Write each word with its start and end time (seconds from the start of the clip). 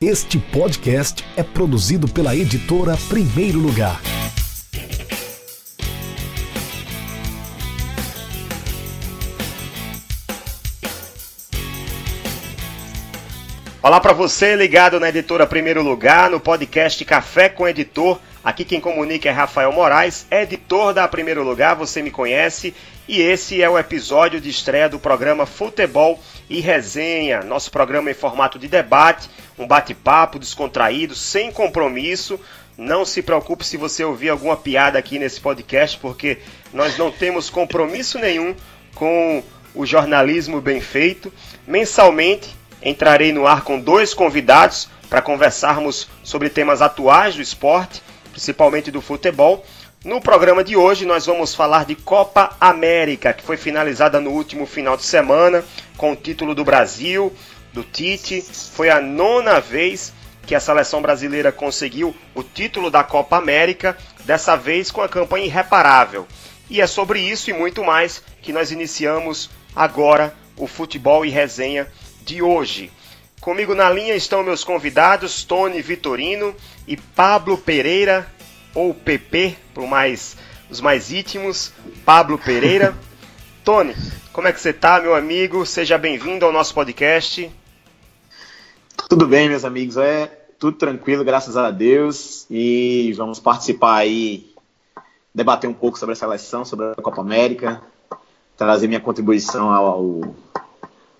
Este 0.00 0.38
podcast 0.38 1.24
é 1.36 1.42
produzido 1.42 2.06
pela 2.06 2.32
editora 2.36 2.96
Primeiro 3.08 3.58
Lugar. 3.58 4.00
Olá 13.82 13.98
para 13.98 14.12
você 14.12 14.54
ligado 14.54 15.00
na 15.00 15.08
editora 15.08 15.44
Primeiro 15.48 15.82
Lugar, 15.82 16.30
no 16.30 16.38
podcast 16.38 17.04
Café 17.04 17.48
com 17.48 17.66
Editor. 17.66 18.20
Aqui 18.44 18.64
quem 18.64 18.80
comunica 18.80 19.28
é 19.28 19.32
Rafael 19.32 19.72
Moraes, 19.72 20.28
editor 20.30 20.94
da 20.94 21.08
Primeiro 21.08 21.42
Lugar, 21.42 21.74
você 21.74 22.02
me 22.02 22.12
conhece, 22.12 22.72
e 23.08 23.22
esse 23.22 23.62
é 23.62 23.70
o 23.70 23.78
episódio 23.78 24.38
de 24.38 24.50
estreia 24.50 24.86
do 24.86 24.98
programa 24.98 25.46
Futebol 25.46 26.22
e 26.48 26.60
Resenha, 26.60 27.42
nosso 27.42 27.70
programa 27.70 28.10
em 28.10 28.14
formato 28.14 28.58
de 28.58 28.68
debate, 28.68 29.30
um 29.58 29.66
bate-papo 29.66 30.38
descontraído, 30.38 31.14
sem 31.14 31.50
compromisso. 31.50 32.38
Não 32.76 33.06
se 33.06 33.22
preocupe 33.22 33.64
se 33.64 33.78
você 33.78 34.04
ouvir 34.04 34.28
alguma 34.28 34.58
piada 34.58 34.98
aqui 34.98 35.18
nesse 35.18 35.40
podcast, 35.40 35.98
porque 35.98 36.38
nós 36.70 36.98
não 36.98 37.10
temos 37.10 37.48
compromisso 37.48 38.18
nenhum 38.18 38.54
com 38.94 39.42
o 39.74 39.86
jornalismo 39.86 40.60
bem 40.60 40.80
feito. 40.80 41.32
Mensalmente 41.66 42.54
entrarei 42.82 43.32
no 43.32 43.46
ar 43.46 43.62
com 43.62 43.80
dois 43.80 44.12
convidados 44.12 44.86
para 45.08 45.22
conversarmos 45.22 46.08
sobre 46.22 46.50
temas 46.50 46.82
atuais 46.82 47.34
do 47.34 47.40
esporte, 47.40 48.02
principalmente 48.32 48.90
do 48.90 49.00
futebol. 49.00 49.64
No 50.04 50.20
programa 50.20 50.62
de 50.62 50.76
hoje 50.76 51.04
nós 51.04 51.26
vamos 51.26 51.56
falar 51.56 51.84
de 51.84 51.96
Copa 51.96 52.56
América, 52.60 53.32
que 53.32 53.42
foi 53.42 53.56
finalizada 53.56 54.20
no 54.20 54.30
último 54.30 54.64
final 54.64 54.96
de 54.96 55.04
semana 55.04 55.64
com 55.96 56.12
o 56.12 56.16
título 56.16 56.54
do 56.54 56.64
Brasil, 56.64 57.32
do 57.72 57.82
Tite. 57.82 58.40
Foi 58.40 58.90
a 58.90 59.00
nona 59.00 59.58
vez 59.58 60.12
que 60.46 60.54
a 60.54 60.60
seleção 60.60 61.02
brasileira 61.02 61.50
conseguiu 61.50 62.14
o 62.32 62.44
título 62.44 62.92
da 62.92 63.02
Copa 63.02 63.38
América, 63.38 63.98
dessa 64.24 64.54
vez 64.56 64.92
com 64.92 65.02
a 65.02 65.08
campanha 65.08 65.46
irreparável. 65.46 66.28
E 66.70 66.80
é 66.80 66.86
sobre 66.86 67.18
isso 67.20 67.50
e 67.50 67.52
muito 67.52 67.82
mais 67.82 68.22
que 68.40 68.52
nós 68.52 68.70
iniciamos 68.70 69.50
agora 69.74 70.32
o 70.56 70.68
futebol 70.68 71.26
e 71.26 71.28
resenha 71.28 71.88
de 72.22 72.40
hoje. 72.40 72.92
Comigo 73.40 73.74
na 73.74 73.90
linha 73.90 74.14
estão 74.14 74.44
meus 74.44 74.62
convidados 74.62 75.42
Tony 75.42 75.82
Vitorino 75.82 76.54
e 76.86 76.96
Pablo 76.96 77.58
Pereira, 77.58 78.30
ou 78.78 78.94
PP, 78.94 79.56
para 79.74 79.84
mais, 79.88 80.36
os 80.70 80.80
mais 80.80 81.10
íntimos, 81.10 81.72
Pablo 82.04 82.38
Pereira. 82.38 82.96
Tony, 83.64 83.92
como 84.32 84.46
é 84.46 84.52
que 84.52 84.60
você 84.60 84.70
está, 84.70 85.00
meu 85.00 85.16
amigo? 85.16 85.66
Seja 85.66 85.98
bem-vindo 85.98 86.46
ao 86.46 86.52
nosso 86.52 86.72
podcast. 86.74 87.50
Tudo 89.08 89.26
bem, 89.26 89.48
meus 89.48 89.64
amigos. 89.64 89.96
É 89.96 90.26
tudo 90.60 90.76
tranquilo, 90.76 91.24
graças 91.24 91.56
a 91.56 91.72
Deus. 91.72 92.46
E 92.48 93.12
vamos 93.16 93.40
participar 93.40 93.96
aí, 93.96 94.54
debater 95.34 95.68
um 95.68 95.74
pouco 95.74 95.98
sobre 95.98 96.12
a 96.12 96.16
seleção, 96.16 96.64
sobre 96.64 96.86
a 96.86 97.02
Copa 97.02 97.20
América, 97.20 97.82
trazer 98.56 98.86
minha 98.86 99.00
contribuição 99.00 99.70
ao, 99.70 100.20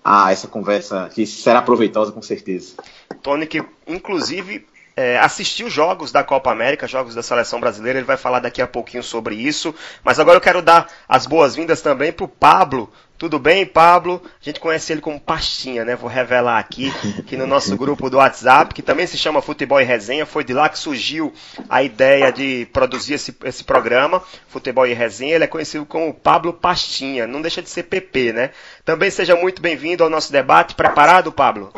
a 0.01 0.31
essa 0.31 0.47
conversa 0.47 1.09
que 1.13 1.25
será 1.25 1.61
proveitosa 1.61 2.13
com 2.13 2.21
certeza. 2.21 2.75
Tony, 3.21 3.45
que 3.45 3.61
inclusive 3.85 4.65
é, 4.95 5.17
assistiu 5.17 5.69
jogos 5.69 6.11
da 6.11 6.23
Copa 6.23 6.51
América, 6.51 6.87
jogos 6.87 7.15
da 7.15 7.23
seleção 7.23 7.59
brasileira, 7.59 7.99
ele 7.99 8.05
vai 8.05 8.17
falar 8.17 8.39
daqui 8.39 8.61
a 8.61 8.67
pouquinho 8.67 9.03
sobre 9.03 9.35
isso. 9.35 9.73
Mas 10.03 10.19
agora 10.19 10.37
eu 10.37 10.41
quero 10.41 10.61
dar 10.61 10.87
as 11.07 11.25
boas-vindas 11.25 11.81
também 11.81 12.11
para 12.11 12.25
o 12.25 12.27
Pablo. 12.27 12.91
Tudo 13.19 13.37
bem, 13.37 13.65
Pablo? 13.65 14.21
A 14.23 14.45
gente 14.45 14.61
conhece 14.61 14.93
ele 14.93 15.01
como 15.01 15.19
Pastinha, 15.19 15.83
né? 15.83 15.93
Vou 15.93 16.09
revelar 16.09 16.57
aqui 16.57 16.89
que 17.27 17.35
no 17.35 17.45
nosso 17.45 17.75
grupo 17.77 18.09
do 18.09 18.15
WhatsApp, 18.15 18.73
que 18.73 18.81
também 18.81 19.05
se 19.05 19.17
chama 19.17 19.41
Futebol 19.41 19.81
e 19.81 19.83
Resenha, 19.83 20.25
foi 20.25 20.41
de 20.41 20.53
lá 20.53 20.69
que 20.69 20.79
surgiu 20.79 21.33
a 21.67 21.83
ideia 21.83 22.31
de 22.31 22.65
produzir 22.71 23.15
esse, 23.15 23.35
esse 23.43 23.65
programa, 23.65 24.23
Futebol 24.47 24.87
e 24.87 24.93
Resenha. 24.93 25.35
Ele 25.35 25.43
é 25.43 25.47
conhecido 25.47 25.85
como 25.85 26.13
Pablo 26.13 26.53
Pastinha, 26.53 27.27
não 27.27 27.41
deixa 27.41 27.61
de 27.61 27.69
ser 27.69 27.83
PP, 27.83 28.31
né? 28.31 28.51
Também 28.85 29.11
seja 29.11 29.35
muito 29.35 29.61
bem-vindo 29.61 30.01
ao 30.01 30.09
nosso 30.09 30.31
debate. 30.31 30.73
Preparado, 30.73 31.29
Pablo? 31.29 31.73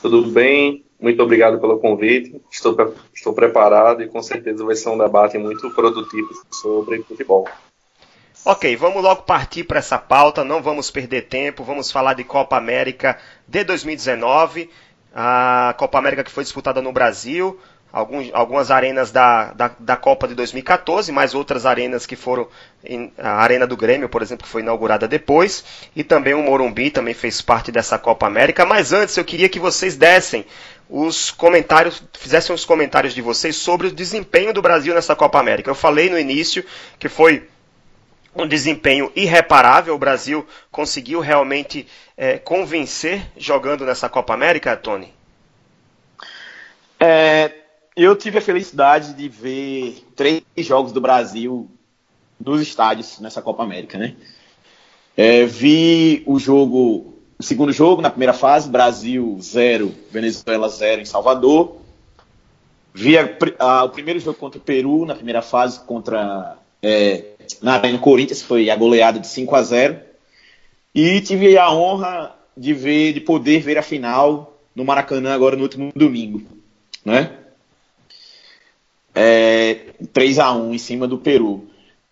Tudo 0.00 0.30
bem? 0.30 0.84
Muito 1.00 1.22
obrigado 1.22 1.60
pelo 1.60 1.78
convite. 1.78 2.40
Estou, 2.50 2.76
estou 3.14 3.32
preparado 3.32 4.02
e 4.02 4.08
com 4.08 4.22
certeza 4.22 4.64
vai 4.64 4.74
ser 4.74 4.88
um 4.90 4.98
debate 4.98 5.38
muito 5.38 5.70
produtivo 5.70 6.28
sobre 6.50 7.02
futebol. 7.02 7.48
Ok, 8.44 8.76
vamos 8.76 9.02
logo 9.02 9.22
partir 9.22 9.64
para 9.64 9.78
essa 9.78 9.98
pauta, 9.98 10.44
não 10.44 10.62
vamos 10.62 10.90
perder 10.90 11.22
tempo, 11.22 11.64
vamos 11.64 11.90
falar 11.90 12.14
de 12.14 12.24
Copa 12.24 12.56
América 12.56 13.18
de 13.46 13.62
2019, 13.64 14.70
a 15.14 15.74
Copa 15.76 15.98
América 15.98 16.24
que 16.24 16.30
foi 16.30 16.44
disputada 16.44 16.80
no 16.80 16.92
Brasil, 16.92 17.58
alguns, 17.92 18.30
algumas 18.32 18.70
arenas 18.70 19.10
da, 19.10 19.52
da, 19.52 19.70
da, 19.78 19.96
Copa 19.96 20.28
de 20.28 20.34
2014, 20.34 21.10
mais 21.10 21.34
outras 21.34 21.66
arenas 21.66 22.06
que 22.06 22.16
foram. 22.16 22.48
Em, 22.84 23.12
a 23.18 23.42
Arena 23.42 23.66
do 23.66 23.76
Grêmio, 23.76 24.08
por 24.08 24.22
exemplo, 24.22 24.44
que 24.44 24.50
foi 24.50 24.62
inaugurada 24.62 25.08
depois, 25.08 25.64
e 25.96 26.04
também 26.04 26.34
o 26.34 26.42
Morumbi 26.42 26.90
também 26.90 27.14
fez 27.14 27.40
parte 27.40 27.72
dessa 27.72 27.98
Copa 27.98 28.26
América. 28.26 28.64
Mas 28.64 28.92
antes 28.92 29.16
eu 29.16 29.24
queria 29.24 29.48
que 29.48 29.58
vocês 29.58 29.96
dessem 29.96 30.44
os 30.88 31.30
comentários, 31.30 32.02
fizessem 32.18 32.54
os 32.54 32.64
comentários 32.64 33.14
de 33.14 33.20
vocês 33.20 33.56
sobre 33.56 33.88
o 33.88 33.92
desempenho 33.92 34.52
do 34.54 34.62
Brasil 34.62 34.94
nessa 34.94 35.14
Copa 35.14 35.38
América. 35.38 35.70
Eu 35.70 35.74
falei 35.74 36.08
no 36.08 36.18
início 36.18 36.64
que 36.98 37.08
foi 37.08 37.48
um 38.34 38.46
desempenho 38.46 39.12
irreparável. 39.14 39.94
O 39.94 39.98
Brasil 39.98 40.46
conseguiu 40.70 41.20
realmente 41.20 41.86
é, 42.16 42.38
convencer 42.38 43.26
jogando 43.36 43.84
nessa 43.84 44.08
Copa 44.08 44.32
América, 44.32 44.76
Tony? 44.76 45.12
É, 47.00 47.52
eu 47.98 48.14
tive 48.14 48.38
a 48.38 48.42
felicidade 48.42 49.12
de 49.12 49.28
ver 49.28 50.04
três 50.14 50.42
jogos 50.58 50.92
do 50.92 51.00
Brasil 51.00 51.68
nos 52.38 52.60
estádios 52.60 53.18
nessa 53.18 53.42
Copa 53.42 53.64
América, 53.64 53.98
né? 53.98 54.14
É, 55.16 55.44
vi 55.44 56.22
o 56.24 56.38
jogo, 56.38 57.14
o 57.36 57.42
segundo 57.42 57.72
jogo 57.72 58.00
na 58.00 58.08
primeira 58.08 58.32
fase, 58.32 58.70
Brasil 58.70 59.36
0, 59.40 59.92
Venezuela 60.12 60.68
0 60.68 61.02
em 61.02 61.04
Salvador. 61.04 61.76
Vi 62.94 63.18
a, 63.18 63.28
a, 63.58 63.84
o 63.84 63.88
primeiro 63.88 64.20
jogo 64.20 64.38
contra 64.38 64.60
o 64.60 64.62
Peru 64.62 65.04
na 65.04 65.16
primeira 65.16 65.42
fase 65.42 65.80
contra 65.80 66.56
é, 66.80 67.24
na 67.60 67.74
Arena 67.74 67.98
Corinthians, 67.98 68.42
foi 68.42 68.70
a 68.70 68.76
goleada 68.76 69.18
de 69.18 69.26
5 69.26 69.56
a 69.56 69.62
0. 69.62 69.98
E 70.94 71.20
tive 71.20 71.58
a 71.58 71.68
honra 71.72 72.32
de 72.56 72.72
ver, 72.72 73.12
de 73.12 73.20
poder 73.20 73.60
ver 73.60 73.76
a 73.76 73.82
final 73.82 74.56
no 74.72 74.84
Maracanã 74.84 75.34
agora 75.34 75.56
no 75.56 75.62
último 75.64 75.92
domingo, 75.96 76.42
né? 77.04 77.37
É, 79.20 79.94
3 80.12 80.38
a 80.38 80.52
1 80.52 80.74
em 80.74 80.78
cima 80.78 81.08
do 81.08 81.18
Peru. 81.18 81.66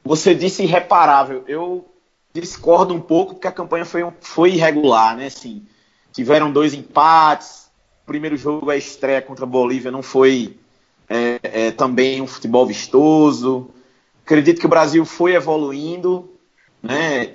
Você 0.04 0.34
disse 0.34 0.64
irreparável. 0.64 1.44
Eu 1.46 1.86
discordo 2.32 2.92
um 2.92 3.00
pouco 3.00 3.34
porque 3.34 3.46
a 3.46 3.52
campanha 3.52 3.84
foi, 3.84 4.04
foi 4.20 4.54
irregular, 4.54 5.16
né? 5.16 5.26
Assim, 5.26 5.64
tiveram 6.12 6.50
dois 6.50 6.74
empates. 6.74 7.70
O 8.02 8.06
primeiro 8.06 8.36
jogo, 8.36 8.70
a 8.70 8.76
estreia 8.76 9.22
contra 9.22 9.44
a 9.44 9.48
Bolívia, 9.48 9.92
não 9.92 10.02
foi 10.02 10.58
é, 11.08 11.38
é, 11.42 11.70
também 11.70 12.20
um 12.20 12.26
futebol 12.26 12.66
vistoso. 12.66 13.70
Acredito 14.24 14.58
que 14.58 14.66
o 14.66 14.70
Brasil 14.70 15.04
foi 15.04 15.34
evoluindo, 15.34 16.28
né? 16.82 17.34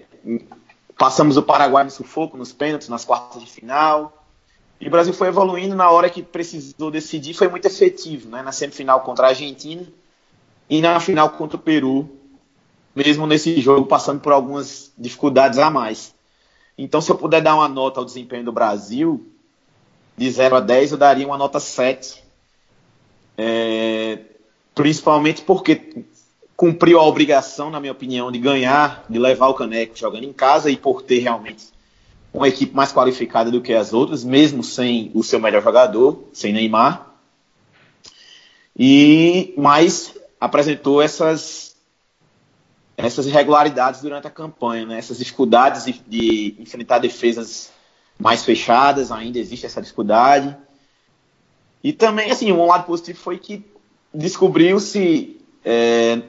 Passamos 0.98 1.38
o 1.38 1.44
Paraguai 1.44 1.86
no 1.86 1.92
sufoco, 1.92 2.36
nos 2.36 2.52
pênaltis, 2.52 2.90
nas 2.90 3.06
quartas 3.06 3.42
de 3.42 3.50
final. 3.50 4.21
E 4.82 4.88
o 4.88 4.90
Brasil 4.90 5.14
foi 5.14 5.28
evoluindo 5.28 5.76
na 5.76 5.92
hora 5.92 6.10
que 6.10 6.24
precisou 6.24 6.90
decidir, 6.90 7.36
foi 7.36 7.48
muito 7.48 7.68
efetivo, 7.68 8.28
né? 8.30 8.42
Na 8.42 8.52
semifinal 8.52 9.02
contra 9.02 9.28
a 9.28 9.30
Argentina 9.30 9.86
e 10.68 10.82
na 10.82 11.00
final 11.00 11.30
contra 11.30 11.56
o 11.56 11.60
Peru, 11.60 12.10
mesmo 12.96 13.28
nesse 13.28 13.62
jogo 13.62 13.86
passando 13.86 14.20
por 14.20 14.34
algumas 14.34 14.92
dificuldades 14.98 15.60
a 15.60 15.70
mais. 15.70 16.16
Então, 16.76 17.00
se 17.00 17.12
eu 17.12 17.16
puder 17.16 17.42
dar 17.42 17.54
uma 17.54 17.68
nota 17.68 18.00
ao 18.00 18.06
desempenho 18.06 18.44
do 18.44 18.52
Brasil, 18.52 19.24
de 20.18 20.32
0 20.32 20.56
a 20.56 20.60
10, 20.60 20.94
eu 20.94 20.98
daria 20.98 21.28
uma 21.28 21.38
nota 21.38 21.60
7. 21.60 22.24
É, 23.38 24.18
principalmente 24.74 25.44
porque 25.44 26.06
cumpriu 26.56 27.00
a 27.00 27.06
obrigação, 27.06 27.70
na 27.70 27.80
minha 27.80 27.92
opinião, 27.92 28.32
de 28.32 28.40
ganhar, 28.40 29.06
de 29.08 29.20
levar 29.20 29.48
o 29.50 29.54
caneco 29.54 29.96
jogando 29.96 30.24
em 30.24 30.34
casa 30.34 30.72
e 30.72 30.76
por 30.76 31.04
ter 31.04 31.20
realmente 31.20 31.68
uma 32.34 32.48
equipe 32.48 32.74
mais 32.76 32.92
qualificada 32.92 33.52
do 33.52 33.62
que 33.62 33.74
as 33.74 33.94
outras, 33.94 34.24
mesmo 34.24 34.64
sem 34.64 35.12
o 35.14 35.24
seu 35.24 35.40
melhor 35.40 35.62
jogador, 35.62 36.24
sem 36.32 36.54
Neymar. 36.54 37.08
E 38.78 39.54
mais 39.58 40.14
apresentou 40.40 41.02
essas 41.02 41.72
essas 42.98 43.26
irregularidades 43.26 44.02
durante 44.02 44.28
a 44.28 44.30
campanha, 44.30 44.86
né? 44.86 45.00
essas 45.00 45.18
dificuldades 45.18 45.86
de, 45.86 45.94
de 46.08 46.56
enfrentar 46.60 47.00
defesas 47.00 47.72
mais 48.20 48.46
fechadas, 48.46 49.12
ainda 49.12 49.40
existe 49.40 49.66
essa 49.66 49.82
dificuldade. 49.82 50.56
E 51.84 51.92
também, 51.92 52.30
assim, 52.30 52.52
um 52.52 52.68
lado 52.68 52.86
positivo 52.86 53.18
foi 53.18 53.40
que 53.40 53.66
descobriu-se 54.14 55.42
é, 55.66 56.22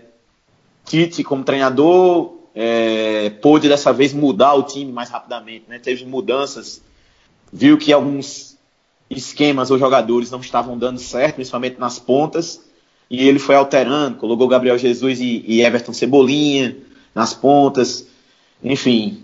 Tite 0.84 1.22
como 1.22 1.44
treinador, 1.44 2.38
é, 2.54 3.30
pôde 3.30 3.68
dessa 3.68 3.92
vez 3.92 4.12
mudar 4.12 4.54
o 4.54 4.62
time 4.62 4.92
mais 4.92 5.10
rapidamente, 5.10 5.64
né? 5.68 5.78
Teve 5.78 6.04
mudanças 6.04 6.82
viu 7.52 7.76
que 7.76 7.92
alguns 7.92 8.56
esquemas 9.10 9.70
ou 9.70 9.78
jogadores 9.78 10.30
não 10.30 10.40
estavam 10.40 10.78
dando 10.78 10.98
certo, 10.98 11.34
principalmente 11.34 11.78
nas 11.78 11.98
pontas, 11.98 12.62
e 13.10 13.28
ele 13.28 13.38
foi 13.38 13.54
alterando, 13.54 14.16
colocou 14.16 14.48
Gabriel 14.48 14.78
Jesus 14.78 15.20
e, 15.20 15.44
e 15.46 15.60
Everton 15.60 15.92
Cebolinha 15.92 16.78
nas 17.14 17.34
pontas, 17.34 18.06
enfim, 18.64 19.22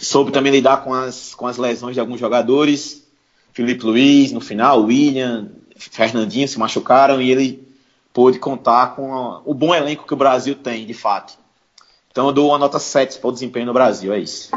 soube 0.00 0.30
também 0.30 0.52
lidar 0.52 0.84
com 0.84 0.94
as, 0.94 1.34
com 1.34 1.46
as 1.46 1.56
lesões 1.56 1.94
de 1.94 2.00
alguns 2.00 2.20
jogadores, 2.20 3.04
Felipe 3.52 3.84
Luiz 3.84 4.30
no 4.30 4.40
final, 4.40 4.84
William, 4.84 5.50
Fernandinho 5.76 6.46
se 6.46 6.58
machucaram 6.58 7.20
e 7.20 7.30
ele 7.32 7.66
pôde 8.12 8.38
contar 8.38 8.94
com 8.94 9.12
a, 9.12 9.42
o 9.44 9.52
bom 9.52 9.74
elenco 9.74 10.06
que 10.06 10.14
o 10.14 10.16
Brasil 10.16 10.54
tem, 10.54 10.86
de 10.86 10.94
fato. 10.94 11.36
Então 12.14 12.28
eu 12.28 12.32
dou 12.32 12.50
uma 12.50 12.58
nota 12.58 12.78
7 12.78 13.18
para 13.18 13.28
o 13.28 13.32
desempenho 13.32 13.66
no 13.66 13.72
Brasil, 13.72 14.12
é 14.12 14.20
isso. 14.20 14.48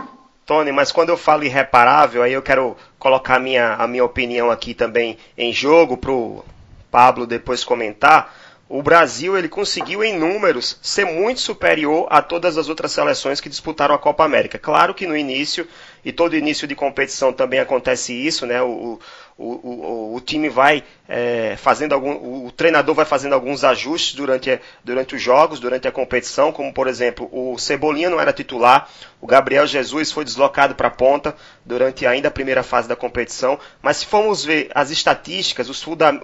Tony, 0.46 0.72
mas 0.72 0.92
quando 0.92 1.10
eu 1.10 1.18
falo 1.18 1.44
irreparável, 1.44 2.22
aí 2.22 2.32
eu 2.32 2.42
quero 2.44 2.78
colocar 3.00 3.38
a 3.38 3.40
minha, 3.40 3.74
a 3.74 3.88
minha 3.88 4.06
opinião 4.06 4.52
aqui 4.52 4.76
também 4.76 5.18
em 5.36 5.52
jogo 5.52 5.98
para 5.98 6.12
o 6.12 6.46
Pablo 6.92 7.26
depois 7.26 7.64
comentar. 7.64 8.32
O 8.70 8.84
Brasil 8.84 9.36
ele 9.36 9.50
conseguiu 9.50 10.04
em 10.04 10.16
números 10.20 10.78
ser 10.84 11.06
muito 11.06 11.40
superior 11.40 12.06
a 12.12 12.22
todas 12.22 12.60
as 12.60 12.70
outras 12.70 12.92
seleções 12.92 13.42
que 13.42 13.50
disputaram 13.50 13.96
a 13.96 13.98
Copa 13.98 14.24
América. 14.24 14.60
Claro 14.60 14.94
que 14.94 15.08
no 15.08 15.18
início 15.18 15.68
e 16.06 16.12
todo 16.12 16.38
início 16.38 16.68
de 16.68 16.76
competição 16.76 17.34
também 17.34 17.60
acontece 17.60 18.14
isso, 18.14 18.46
né? 18.46 18.62
O, 18.62 19.00
o, 19.38 19.46
o, 19.46 20.16
o 20.16 20.22
time 20.22 20.50
vai 20.50 20.84
é, 21.08 21.56
fazendo 21.58 21.94
algum, 21.94 22.46
o 22.46 22.52
treinador 22.52 22.96
vai 22.96 23.06
fazendo 23.06 23.34
alguns 23.34 23.64
ajustes 23.64 24.16
durante, 24.16 24.60
durante 24.84 25.16
os 25.16 25.22
jogos, 25.22 25.60
durante 25.60 25.88
a 25.88 25.92
competição, 25.92 26.52
como 26.52 26.74
por 26.74 26.88
exemplo, 26.88 27.30
o 27.32 27.58
Cebolinha 27.58 28.10
não 28.10 28.20
era 28.20 28.34
titular, 28.34 28.90
o 29.22 29.28
Gabriel 29.28 29.68
Jesus 29.68 30.12
foi 30.12 30.26
deslocado 30.26 30.74
para 30.74 30.88
a 30.88 30.92
ponta 30.92 31.36
durante 31.64 32.06
ainda 32.06 32.30
a 32.30 32.32
primeira 32.32 32.64
fase 32.64 32.88
da 32.88 32.96
competição, 32.96 33.60
mas 33.82 33.98
se 33.98 34.06
formos 34.08 34.44
ver 34.44 34.70
as 34.74 34.90
estatísticas, 34.90 35.70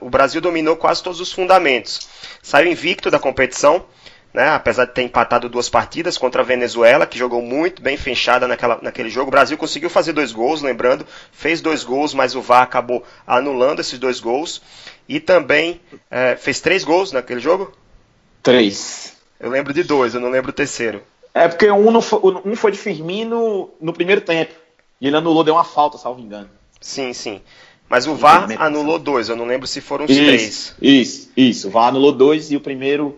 o 0.02 0.10
Brasil 0.10 0.42
dominou 0.42 0.76
quase 0.76 1.04
todos 1.04 1.20
os 1.20 1.32
fundamentos. 1.32 2.10
Saiu 2.42 2.72
invicto 2.72 3.12
da 3.12 3.20
competição, 3.20 3.86
né? 4.34 4.50
apesar 4.50 4.86
de 4.86 4.94
ter 4.94 5.04
empatado 5.04 5.48
duas 5.48 5.70
partidas 5.70 6.18
contra 6.18 6.42
a 6.42 6.46
Venezuela, 6.46 7.06
que 7.06 7.18
jogou 7.18 7.42
muito 7.42 7.82
bem 7.82 7.96
fechada 7.96 8.48
naquela, 8.48 8.80
naquele 8.82 9.10
jogo. 9.10 9.28
O 9.28 9.32
Brasil 9.32 9.58
conseguiu 9.58 9.90
fazer 9.90 10.14
dois 10.14 10.32
gols, 10.32 10.62
lembrando, 10.62 11.06
fez 11.32 11.62
dois 11.62 11.84
gols, 11.84 12.14
mas 12.14 12.36
o 12.36 12.42
VAR 12.42 12.64
acabou 12.64 13.04
anulando 13.28 13.80
esses 13.80 14.00
dois 14.00 14.20
gols. 14.20 14.62
E 15.08 15.20
também 15.20 15.80
é, 16.10 16.36
fez 16.36 16.60
três 16.60 16.84
gols 16.84 17.12
naquele 17.12 17.40
jogo? 17.40 17.72
Três. 18.42 19.14
Eu 19.40 19.50
lembro 19.50 19.74
de 19.74 19.84
dois, 19.84 20.16
eu 20.16 20.22
não 20.22 20.30
lembro 20.30 20.50
o 20.50 20.54
terceiro. 20.54 21.04
É 21.34 21.48
porque 21.48 21.70
um, 21.70 22.02
foi, 22.02 22.20
um 22.46 22.56
foi 22.56 22.72
de 22.72 22.78
Firmino 22.78 23.70
no 23.80 23.94
primeiro 23.94 24.22
tempo. 24.22 24.54
E 25.00 25.08
ele 25.08 25.18
anulou, 25.18 25.44
deu 25.44 25.56
uma 25.56 25.64
falta, 25.64 25.98
salvo 25.98 26.22
engano. 26.22 26.50
Sim, 26.80 27.14
sim. 27.14 27.42
Mas 27.90 28.08
o 28.08 28.16
VAR 28.16 28.48
anulou 28.60 28.98
dois, 28.98 29.30
eu 29.30 29.36
não 29.36 29.46
lembro 29.46 29.68
se 29.68 29.82
foram 29.82 30.06
os 30.06 30.12
isso, 30.12 30.24
três. 30.24 30.76
Isso, 30.82 31.32
isso. 31.36 31.68
O 31.68 31.72
VAR 31.72 31.90
anulou 31.90 32.12
dois 32.12 32.52
e 32.52 32.56
o 32.56 32.62
primeiro 32.62 33.18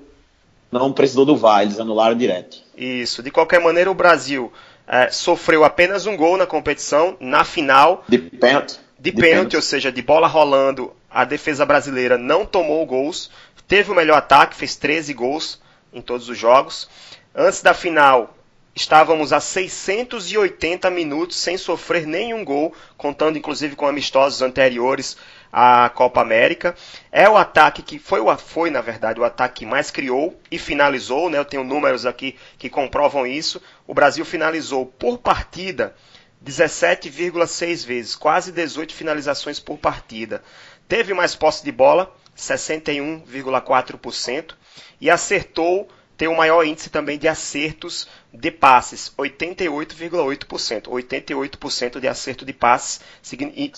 não 0.71 0.91
precisou 0.91 1.25
do 1.25 1.35
VAR, 1.35 1.63
eles 1.63 1.79
anularam 1.79 2.17
direto. 2.17 2.57
Isso. 2.75 3.23
De 3.23 3.31
qualquer 3.31 3.59
maneira, 3.59 3.89
o 3.89 3.95
Brasil 3.95 4.51
é, 4.87 5.09
sofreu 5.09 5.63
apenas 5.63 6.05
um 6.05 6.15
gol 6.15 6.37
na 6.37 6.45
competição, 6.45 7.15
na 7.19 7.43
final. 7.43 8.03
De 8.07 8.17
pênalti. 8.17 8.79
De, 8.99 9.11
de 9.11 9.21
pênalti, 9.21 9.55
ou 9.55 9.61
seja, 9.61 9.91
de 9.91 10.01
bola 10.01 10.27
rolando, 10.27 10.91
a 11.09 11.23
defesa 11.25 11.65
brasileira 11.65 12.17
não 12.17 12.45
tomou 12.45 12.85
gols. 12.85 13.31
Teve 13.67 13.91
o 13.91 13.95
melhor 13.95 14.17
ataque, 14.17 14.55
fez 14.55 14.75
13 14.75 15.13
gols 15.13 15.59
em 15.93 16.01
todos 16.01 16.29
os 16.29 16.37
jogos. 16.37 16.89
Antes 17.33 17.61
da 17.61 17.73
final, 17.73 18.35
estávamos 18.75 19.33
a 19.33 19.39
680 19.39 20.89
minutos 20.91 21.37
sem 21.37 21.57
sofrer 21.57 22.05
nenhum 22.05 22.43
gol, 22.43 22.73
contando 22.97 23.37
inclusive 23.37 23.75
com 23.75 23.87
amistosos 23.87 24.41
anteriores 24.41 25.17
a 25.57 25.87
Copa 25.87 26.19
América. 26.19 26.75
É 27.09 27.29
o 27.29 27.37
ataque 27.37 27.81
que 27.81 27.97
foi, 27.97 28.19
foi 28.35 28.69
na 28.69 28.81
verdade, 28.81 29.21
o 29.21 29.23
ataque 29.23 29.59
que 29.59 29.65
mais 29.65 29.89
criou 29.89 30.37
e 30.51 30.59
finalizou, 30.59 31.29
né? 31.29 31.37
Eu 31.37 31.45
tenho 31.45 31.63
números 31.63 32.05
aqui 32.05 32.35
que 32.57 32.69
comprovam 32.69 33.25
isso. 33.25 33.61
O 33.87 33.93
Brasil 33.93 34.25
finalizou 34.25 34.85
por 34.85 35.19
partida 35.19 35.95
17,6 36.43 37.85
vezes, 37.85 38.17
quase 38.17 38.51
18 38.51 38.93
finalizações 38.93 39.57
por 39.57 39.77
partida. 39.77 40.43
Teve 40.89 41.13
mais 41.13 41.35
posse 41.35 41.63
de 41.63 41.71
bola, 41.71 42.13
61,4%, 42.37 44.55
e 44.99 45.09
acertou 45.09 45.87
tem 46.17 46.27
o 46.29 46.37
maior 46.37 46.65
índice 46.65 46.89
também 46.89 47.17
de 47.17 47.27
acertos 47.27 48.07
de 48.31 48.49
passes, 48.49 49.11
88,8%. 49.17 50.83
88% 50.87 51.99
de 51.99 52.07
acerto 52.07 52.45
de 52.45 52.53
passes. 52.53 53.01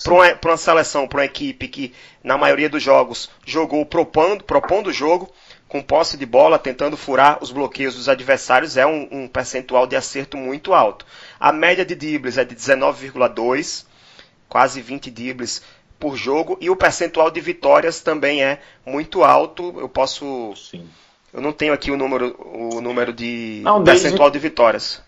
Para 0.02 0.12
uma, 0.12 0.38
uma, 0.44 0.56
seleção, 0.56 1.08
para 1.08 1.18
uma 1.18 1.24
equipe 1.24 1.66
que, 1.66 1.94
na 2.22 2.38
maioria 2.38 2.68
dos 2.68 2.82
jogos, 2.82 3.28
jogou 3.44 3.84
propondo, 3.84 4.44
propondo 4.44 4.88
o 4.88 4.92
jogo, 4.92 5.32
com 5.66 5.82
posse 5.82 6.16
de 6.16 6.24
bola, 6.24 6.58
tentando 6.58 6.96
furar 6.96 7.42
os 7.42 7.50
bloqueios 7.50 7.96
dos 7.96 8.08
adversários, 8.08 8.76
é 8.76 8.86
um, 8.86 9.08
um 9.10 9.28
percentual 9.28 9.86
de 9.86 9.96
acerto 9.96 10.36
muito 10.36 10.72
alto. 10.72 11.04
A 11.40 11.52
média 11.52 11.84
de 11.84 11.94
dribles 11.94 12.38
é 12.38 12.44
de 12.44 12.54
19,2, 12.54 13.84
quase 14.48 14.80
20 14.80 15.10
dribles 15.10 15.62
por 15.98 16.16
jogo, 16.16 16.56
e 16.60 16.70
o 16.70 16.76
percentual 16.76 17.30
de 17.30 17.40
vitórias 17.40 18.00
também 18.00 18.44
é 18.44 18.60
muito 18.86 19.24
alto. 19.24 19.74
Eu 19.76 19.88
posso. 19.88 20.54
Sim 20.54 20.88
eu 21.32 21.40
não 21.40 21.52
tenho 21.52 21.72
aqui 21.72 21.90
o 21.90 21.96
número, 21.96 22.34
o 22.40 22.80
número 22.80 23.12
de 23.12 23.60
não, 23.62 23.82
percentual 23.84 24.30
de 24.30 24.38
vitórias. 24.38 25.02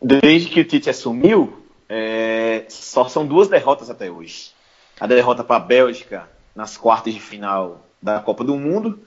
Desde 0.00 0.48
que 0.48 0.60
o 0.60 0.64
Tite 0.64 0.90
assumiu, 0.90 1.64
é, 1.88 2.64
só 2.68 3.08
são 3.08 3.26
duas 3.26 3.48
derrotas 3.48 3.90
até 3.90 4.10
hoje. 4.10 4.52
A 5.00 5.06
derrota 5.06 5.42
para 5.42 5.56
a 5.56 5.60
Bélgica 5.60 6.28
nas 6.54 6.76
quartas 6.76 7.14
de 7.14 7.20
final 7.20 7.84
da 8.00 8.20
Copa 8.20 8.44
do 8.44 8.56
Mundo 8.56 9.00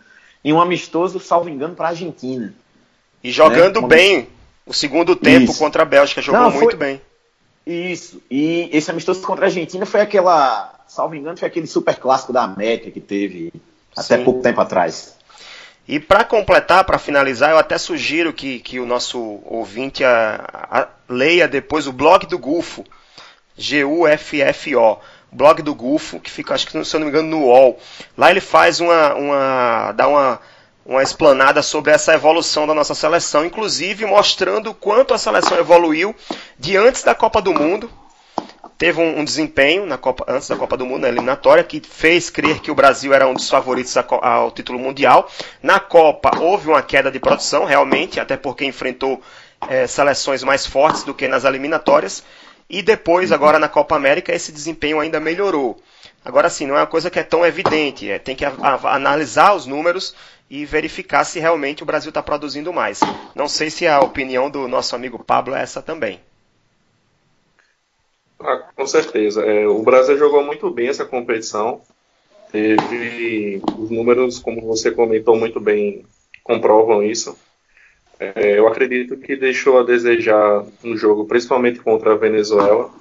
e 0.43 0.51
um 0.51 0.59
amistoso, 0.59 1.19
salvo 1.19 1.49
engano, 1.49 1.75
para 1.75 1.87
a 1.87 1.89
Argentina. 1.89 2.53
E 3.23 3.31
jogando 3.31 3.81
né? 3.81 3.87
bem 3.87 4.27
o 4.65 4.73
segundo 4.73 5.15
tempo 5.15 5.51
Isso. 5.51 5.59
contra 5.59 5.83
a 5.83 5.85
Bélgica, 5.85 6.21
jogou 6.21 6.41
não, 6.41 6.51
muito 6.51 6.75
bem. 6.75 7.01
Isso. 7.65 8.21
E 8.29 8.69
esse 8.71 8.89
amistoso 8.89 9.21
contra 9.21 9.45
a 9.45 9.47
Argentina 9.47 9.85
foi 9.85 10.01
aquela, 10.01 10.83
salvo 10.87 11.15
engano, 11.15 11.37
foi 11.37 11.47
aquele 11.47 11.67
super 11.67 11.95
clássico 11.95 12.33
da 12.33 12.43
América 12.43 12.89
que 12.89 12.99
teve 12.99 13.53
até 13.95 14.17
Sim. 14.17 14.23
pouco 14.23 14.41
tempo 14.41 14.59
atrás. 14.59 15.15
E 15.87 15.99
para 15.99 16.23
completar, 16.23 16.83
para 16.83 16.99
finalizar, 16.99 17.51
eu 17.51 17.57
até 17.57 17.77
sugiro 17.77 18.31
que, 18.31 18.59
que 18.59 18.79
o 18.79 18.85
nosso 18.85 19.41
ouvinte 19.45 20.03
a, 20.03 20.39
a, 20.53 20.87
leia 21.09 21.47
depois 21.47 21.87
o 21.87 21.91
blog 21.91 22.25
do 22.27 22.37
Gufo, 22.37 22.85
G-U-F-F-O, 23.57 24.99
blog 25.31 25.61
do 25.61 25.73
Gufo, 25.73 26.19
que 26.19 26.29
fica, 26.29 26.53
acho 26.53 26.67
que 26.67 26.83
se 26.85 26.95
eu 26.95 26.99
não 26.99 27.07
me 27.07 27.11
engano, 27.11 27.29
no 27.29 27.45
UOL. 27.45 27.79
Lá 28.17 28.29
ele 28.29 28.41
faz 28.41 28.79
uma, 28.79 29.13
uma 29.15 29.91
dá 29.93 30.07
uma, 30.07 30.39
uma 30.85 31.03
explanada 31.03 31.61
sobre 31.61 31.91
essa 31.91 32.13
evolução 32.13 32.67
da 32.67 32.73
nossa 32.73 32.93
seleção, 32.93 33.43
inclusive 33.43 34.05
mostrando 34.05 34.69
o 34.69 34.75
quanto 34.75 35.13
a 35.13 35.17
seleção 35.17 35.57
evoluiu 35.57 36.15
de 36.59 36.77
antes 36.77 37.03
da 37.03 37.15
Copa 37.15 37.41
do 37.41 37.53
Mundo 37.53 37.89
teve 38.77 38.99
um, 38.99 39.19
um, 39.19 39.25
desempenho 39.25 39.85
na 39.85 39.97
Copa, 39.97 40.25
antes 40.27 40.47
da 40.47 40.55
Copa 40.55 40.77
do 40.77 40.85
Mundo, 40.85 41.01
na 41.01 41.07
eliminatória, 41.07 41.63
que 41.63 41.79
fez 41.79 42.29
crer 42.29 42.59
que 42.59 42.71
o 42.71 42.75
Brasil 42.75 43.13
era 43.13 43.27
um 43.27 43.33
dos 43.33 43.49
favoritos 43.49 43.95
ao 43.97 44.51
título 44.51 44.79
mundial. 44.79 45.29
Na 45.61 45.79
Copa 45.79 46.31
houve 46.39 46.69
uma 46.69 46.81
queda 46.81 47.11
de 47.11 47.19
produção, 47.19 47.65
realmente, 47.65 48.19
até 48.19 48.37
porque 48.37 48.65
enfrentou 48.65 49.21
é, 49.69 49.85
seleções 49.87 50.43
mais 50.43 50.65
fortes 50.65 51.03
do 51.03 51.13
que 51.13 51.27
nas 51.27 51.43
eliminatórias. 51.43 52.23
E 52.69 52.81
depois, 52.81 53.31
agora 53.31 53.59
na 53.59 53.67
Copa 53.67 53.95
América, 53.95 54.33
esse 54.33 54.51
desempenho 54.51 54.99
ainda 54.99 55.19
melhorou. 55.19 55.81
Agora 56.23 56.49
sim, 56.49 56.67
não 56.67 56.75
é 56.75 56.79
uma 56.79 56.87
coisa 56.87 57.09
que 57.09 57.19
é 57.19 57.23
tão 57.23 57.45
evidente, 57.45 58.09
é, 58.09 58.19
tem 58.19 58.35
que 58.35 58.45
a, 58.45 58.53
a, 58.61 58.95
analisar 58.95 59.53
os 59.55 59.65
números 59.65 60.15
e 60.49 60.65
verificar 60.65 61.23
se 61.23 61.39
realmente 61.39 61.81
o 61.81 61.85
Brasil 61.85 62.09
está 62.09 62.21
produzindo 62.21 62.71
mais. 62.71 62.99
Não 63.33 63.47
sei 63.47 63.69
se 63.69 63.87
a 63.87 63.99
opinião 63.99 64.49
do 64.49 64.67
nosso 64.67 64.95
amigo 64.95 65.23
Pablo 65.23 65.55
é 65.55 65.61
essa 65.61 65.81
também. 65.81 66.21
Ah, 68.43 68.57
com 68.75 68.87
certeza. 68.87 69.43
É, 69.43 69.67
o 69.67 69.81
Brasil 69.83 70.17
jogou 70.17 70.43
muito 70.43 70.69
bem 70.69 70.87
essa 70.87 71.05
competição. 71.05 71.81
Teve 72.51 73.61
os 73.77 73.89
números, 73.89 74.39
como 74.39 74.61
você 74.61 74.91
comentou 74.91 75.37
muito 75.37 75.59
bem, 75.59 76.05
comprovam 76.43 77.03
isso. 77.03 77.37
É, 78.19 78.59
eu 78.59 78.67
acredito 78.67 79.17
que 79.17 79.35
deixou 79.35 79.79
a 79.79 79.83
desejar 79.83 80.65
no 80.83 80.97
jogo, 80.97 81.25
principalmente 81.25 81.79
contra 81.79 82.13
a 82.13 82.17
Venezuela. 82.17 82.91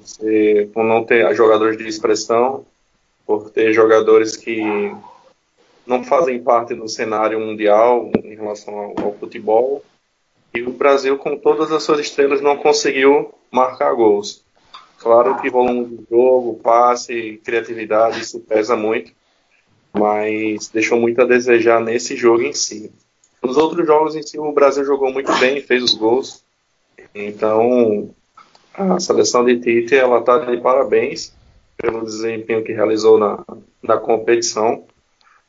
Você, 0.00 0.70
por 0.72 0.84
não 0.84 1.04
ter 1.04 1.34
jogadores 1.34 1.76
de 1.76 1.86
expressão, 1.86 2.64
por 3.26 3.50
ter 3.50 3.72
jogadores 3.72 4.36
que 4.36 4.62
não 5.86 6.04
fazem 6.04 6.42
parte 6.42 6.74
do 6.74 6.88
cenário 6.88 7.40
mundial 7.40 8.10
em 8.22 8.34
relação 8.34 8.78
ao, 8.78 9.00
ao 9.00 9.14
futebol. 9.14 9.82
E 10.54 10.62
o 10.62 10.70
Brasil, 10.70 11.18
com 11.18 11.36
todas 11.36 11.72
as 11.72 11.82
suas 11.82 12.00
estrelas, 12.00 12.40
não 12.40 12.56
conseguiu 12.56 13.32
marcar 13.50 13.92
gols. 13.94 14.41
Claro 15.02 15.40
que 15.40 15.50
volume 15.50 15.96
de 15.96 16.06
jogo, 16.08 16.60
passe, 16.62 17.40
criatividade, 17.44 18.20
isso 18.20 18.38
pesa 18.40 18.76
muito, 18.76 19.12
mas 19.92 20.68
deixou 20.68 20.98
muito 20.98 21.20
a 21.20 21.24
desejar 21.24 21.80
nesse 21.80 22.16
jogo 22.16 22.42
em 22.42 22.52
si. 22.52 22.92
Nos 23.42 23.56
outros 23.56 23.84
jogos 23.86 24.14
em 24.14 24.22
si, 24.22 24.38
o 24.38 24.52
Brasil 24.52 24.84
jogou 24.84 25.12
muito 25.12 25.32
bem, 25.38 25.60
fez 25.60 25.82
os 25.82 25.94
gols. 25.94 26.44
Então, 27.14 28.14
A 28.74 28.98
seleção 28.98 29.44
de 29.44 29.58
Tite 29.58 29.94
ela 29.94 30.20
está 30.20 30.38
de 30.38 30.56
parabéns 30.58 31.34
pelo 31.76 32.04
desempenho 32.04 32.64
que 32.64 32.72
realizou 32.72 33.18
na, 33.18 33.44
na 33.82 33.98
competição. 33.98 34.84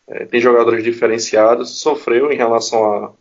É, 0.07 0.25
tem 0.25 0.41
jogadores 0.41 0.83
diferenciados, 0.83 1.79
sofreu 1.79 2.31
em 2.31 2.35
relação 2.35 2.83
a, 2.83 3.11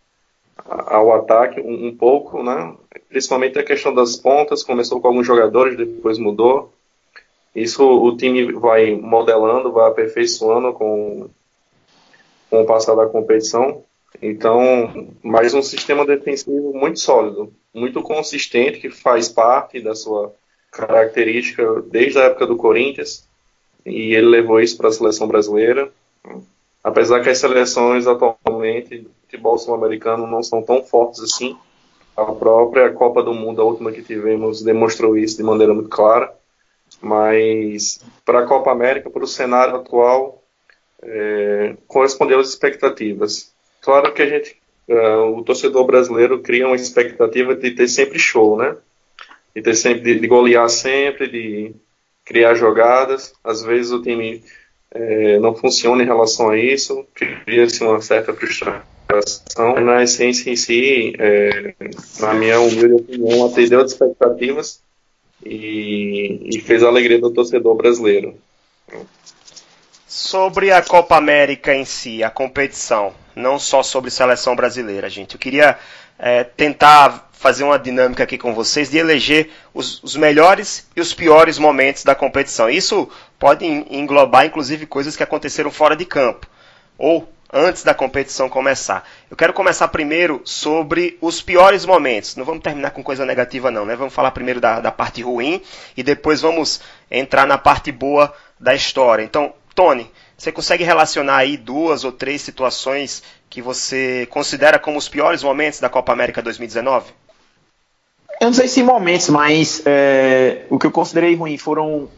ao 0.57 1.13
ataque 1.15 1.61
um, 1.61 1.89
um, 1.89 1.97
pouco, 1.97 2.43
né? 2.43 2.75
principalmente 3.09 3.59
a 3.59 3.65
questão 3.65 3.95
das 3.95 4.17
pontas. 4.17 4.63
Começou 4.63 5.01
com 5.01 5.09
alguns 5.09 5.27
jogadores, 5.27 5.77
depois 5.77 6.19
mudou. 6.19 6.73
Isso 7.55 7.85
o 7.85 8.17
time 8.17 8.53
vai 8.53 8.95
modelando, 8.95 9.73
vai 9.73 9.89
aperfeiçoando 9.89 10.73
com, 10.73 11.29
com 12.49 12.63
o 12.63 12.67
passar 12.67 12.95
da 12.95 13.07
competição. 13.07 13.85
Então, 14.21 15.09
mais 15.23 15.53
um 15.55 15.63
sistema 15.63 16.07
defensivo 16.07 16.73
muito 16.73 17.01
sólido, 17.01 17.53
muito 17.75 18.03
consistente, 18.03 18.79
que 18.79 18.91
faz 18.91 19.29
parte 19.29 19.81
da 19.81 19.95
sua 19.95 20.33
característica 20.71 21.83
desde 21.91 22.19
a 22.19 22.25
época 22.25 22.47
do 22.47 22.57
Corinthians, 22.57 23.29
e 23.85 24.15
ele 24.15 24.29
levou 24.29 24.61
isso 24.61 24.77
para 24.77 24.89
a 24.89 24.93
seleção 24.93 25.27
brasileira. 25.27 25.91
Apesar 26.83 27.21
que 27.21 27.29
as 27.29 27.39
seleções 27.39 28.07
atualmente 28.07 28.99
de 28.99 29.09
futebol 29.23 29.57
sul-americano 29.57 30.27
não 30.27 30.43
são 30.43 30.62
tão 30.62 30.83
fortes 30.83 31.21
assim, 31.21 31.57
a 32.17 32.25
própria 32.25 32.91
Copa 32.91 33.23
do 33.23 33.33
Mundo, 33.33 33.62
a 33.62 33.65
última 33.65 33.93
que 33.93 34.03
tivemos, 34.03 34.62
demonstrou 34.62 35.17
isso 35.17 35.37
de 35.37 35.43
maneira 35.43 35.73
muito 35.73 35.89
clara. 35.89 36.33
Mas 37.01 38.01
para 38.25 38.41
a 38.41 38.47
Copa 38.47 38.71
América, 38.71 39.09
para 39.09 39.25
o 39.25 39.27
cenário 39.27 39.77
atual, 39.77 40.43
é, 41.03 41.77
correspondeu 41.87 42.39
às 42.39 42.49
expectativas. 42.49 43.53
Claro 43.81 44.12
que 44.12 44.23
a 44.23 44.27
gente, 44.27 44.57
uh, 44.89 45.37
o 45.37 45.43
torcedor 45.43 45.85
brasileiro 45.85 46.41
cria 46.41 46.67
uma 46.67 46.77
expectativa 46.77 47.55
de 47.55 47.73
ter 47.73 47.89
sempre 47.89 48.19
show, 48.19 48.57
né? 48.57 48.77
De 49.55 49.61
ter 49.61 49.75
sempre, 49.75 50.03
de, 50.03 50.21
de 50.21 50.27
golear 50.29 50.69
sempre, 50.69 51.29
de 51.29 51.75
criar 52.25 52.55
jogadas. 52.55 53.35
Às 53.43 53.62
vezes 53.62 53.91
o 53.91 54.01
time 54.01 54.45
é, 54.95 55.39
não 55.39 55.55
funciona 55.55 56.03
em 56.03 56.07
relação 56.07 56.51
a 56.51 56.59
isso, 56.59 57.05
cria-se 57.15 57.83
uma 57.83 58.01
certa 58.01 58.33
frustração. 58.33 58.83
Na 59.85 60.03
essência 60.03 60.51
em 60.51 60.57
si, 60.57 61.13
é, 61.19 61.75
na 62.21 62.33
minha 62.35 62.61
humilde 62.61 62.95
opinião, 62.95 63.47
atendeu 63.47 63.81
às 63.81 63.93
expectativas 63.93 64.81
e, 65.45 66.49
e 66.55 66.61
fez 66.61 66.83
a 66.83 66.89
alegria 66.89 67.21
do 67.21 67.31
torcedor 67.31 67.75
brasileiro. 67.75 68.35
Sobre 70.07 70.71
a 70.71 70.83
Copa 70.83 71.17
América 71.17 71.75
em 71.75 71.85
si, 71.85 72.23
a 72.23 72.31
competição, 72.31 73.13
não 73.35 73.59
só 73.59 73.83
sobre 73.83 74.11
seleção 74.11 74.55
brasileira, 74.55 75.09
gente. 75.09 75.35
Eu 75.35 75.41
queria 75.41 75.79
é, 76.19 76.45
tentar 76.45 77.31
fazer 77.43 77.65
uma 77.65 77.79
dinâmica 77.79 78.23
aqui 78.23 78.39
com 78.39 78.55
vocês 78.55 78.89
de 78.89 78.99
eleger 78.99 79.51
os, 79.75 80.01
os, 80.01 80.15
melhores 80.15 80.87
e 80.95 81.01
os 81.01 81.13
piores 81.13 81.59
momentos 81.59 82.05
da 82.05 82.15
competição. 82.15 82.71
Isso 82.71 83.11
pode 83.43 83.67
englobar, 83.67 84.47
inclusive, 84.47 84.87
coisas 84.87 85.17
que 85.17 85.23
aconteceram 85.25 85.69
fora 85.69 85.97
de 85.97 86.05
campo 86.05 86.47
ou 86.97 87.29
antes 87.53 87.83
da 87.83 87.93
competição 87.93 88.49
começar. 88.49 89.05
Eu 89.29 89.37
quero 89.37 89.53
começar 89.53 89.89
primeiro 89.89 90.41
sobre 90.45 91.19
os 91.21 91.43
piores 91.43 91.85
momentos. 91.85 92.37
Não 92.37 92.45
vamos 92.45 92.63
terminar 92.63 92.93
com 92.93 93.03
coisa 93.03 93.27
negativa, 93.27 93.69
não, 93.69 93.85
né? 93.85 93.97
Vamos 93.97 94.15
falar 94.15 94.31
primeiro 94.31 94.61
da, 94.61 94.79
da 94.79 94.93
parte 94.93 95.23
ruim 95.23 95.61
e 95.97 96.05
depois 96.05 96.41
vamos 96.41 96.81
entrar 97.11 97.45
na 97.45 97.59
parte 97.59 97.91
boa 97.91 98.33
da 98.61 98.77
história. 98.77 99.25
Então, 99.25 99.53
Tony, 99.75 100.09
você 100.39 100.53
consegue 100.53 100.85
relacionar 100.85 101.39
aí 101.39 101.57
duas 101.57 102.05
ou 102.05 102.13
três 102.13 102.43
situações 102.43 103.25
que 103.51 103.61
você 103.61 104.25
considera 104.31 104.79
como 104.79 104.97
os 104.97 105.09
piores 105.09 105.43
momentos 105.43 105.81
da 105.81 105.89
Copa 105.89 106.13
América 106.13 106.41
2019? 106.41 107.11
Eu 108.41 108.47
não 108.47 108.55
sei 108.55 108.69
se 108.69 108.85
momentos, 108.85 109.29
mas 109.31 109.83
é, 109.85 110.65
o 110.71 110.79
que 110.79 110.87
eu 110.87 110.93
considerei 110.93 111.35
ruim 111.35 111.59
foram 111.59 112.09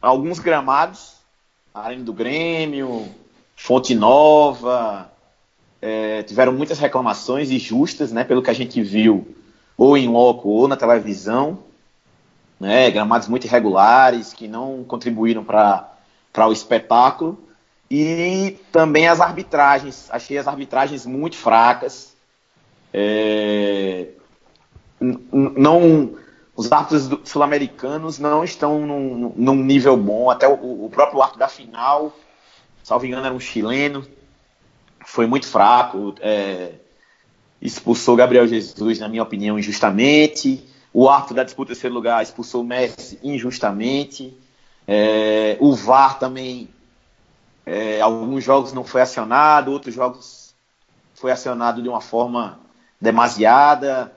alguns 0.00 0.38
gramados, 0.38 1.14
além 1.74 2.02
do 2.02 2.12
Grêmio, 2.12 3.08
Fonte 3.56 3.94
Nova, 3.94 5.10
é, 5.80 6.22
tiveram 6.22 6.52
muitas 6.52 6.78
reclamações 6.78 7.50
injustas, 7.50 8.12
né, 8.12 8.24
pelo 8.24 8.42
que 8.42 8.50
a 8.50 8.54
gente 8.54 8.82
viu, 8.82 9.36
ou 9.76 9.96
em 9.96 10.08
loco 10.08 10.48
ou 10.48 10.68
na 10.68 10.76
televisão, 10.76 11.58
né, 12.58 12.90
gramados 12.90 13.28
muito 13.28 13.46
irregulares 13.46 14.32
que 14.32 14.46
não 14.46 14.84
contribuíram 14.84 15.44
para 15.44 15.90
para 16.32 16.46
o 16.46 16.52
espetáculo. 16.52 17.38
E 17.90 18.56
também 18.70 19.08
as 19.08 19.20
arbitragens. 19.20 20.08
Achei 20.10 20.38
as 20.38 20.46
arbitragens 20.46 21.04
muito 21.04 21.36
fracas. 21.36 22.14
É, 22.94 24.08
não, 25.00 26.14
os 26.56 26.70
árbitros 26.70 27.08
sul-americanos 27.24 28.18
não 28.18 28.44
estão 28.44 28.86
num, 28.86 29.32
num, 29.36 29.54
nível 29.56 29.96
bom. 29.96 30.30
Até 30.30 30.48
o, 30.48 30.84
o 30.84 30.90
próprio 30.90 31.20
árbitro 31.20 31.38
da 31.38 31.48
final, 31.48 32.12
salvo 32.82 33.06
engano, 33.06 33.26
era 33.26 33.34
um 33.34 33.40
chileno. 33.40 34.06
Foi 35.04 35.26
muito 35.26 35.46
fraco. 35.46 36.14
É, 36.20 36.72
expulsou 37.60 38.16
Gabriel 38.16 38.46
Jesus, 38.46 38.98
na 38.98 39.08
minha 39.08 39.22
opinião, 39.22 39.58
injustamente. 39.58 40.66
O 40.92 41.08
árbitro 41.08 41.36
da 41.36 41.44
disputa 41.44 41.68
terceiro 41.68 41.94
lugar 41.94 42.22
expulsou 42.22 42.64
Messi 42.64 43.18
injustamente. 43.22 44.36
É, 44.86 45.56
o 45.60 45.74
VAR 45.74 46.18
também, 46.18 46.68
é, 47.64 48.00
alguns 48.00 48.42
jogos 48.42 48.72
não 48.72 48.82
foi 48.82 49.00
acionado, 49.00 49.70
outros 49.70 49.94
jogos 49.94 50.54
foi 51.14 51.30
acionado 51.30 51.80
de 51.82 51.88
uma 51.88 52.00
forma 52.00 52.58
demasiada, 53.00 54.12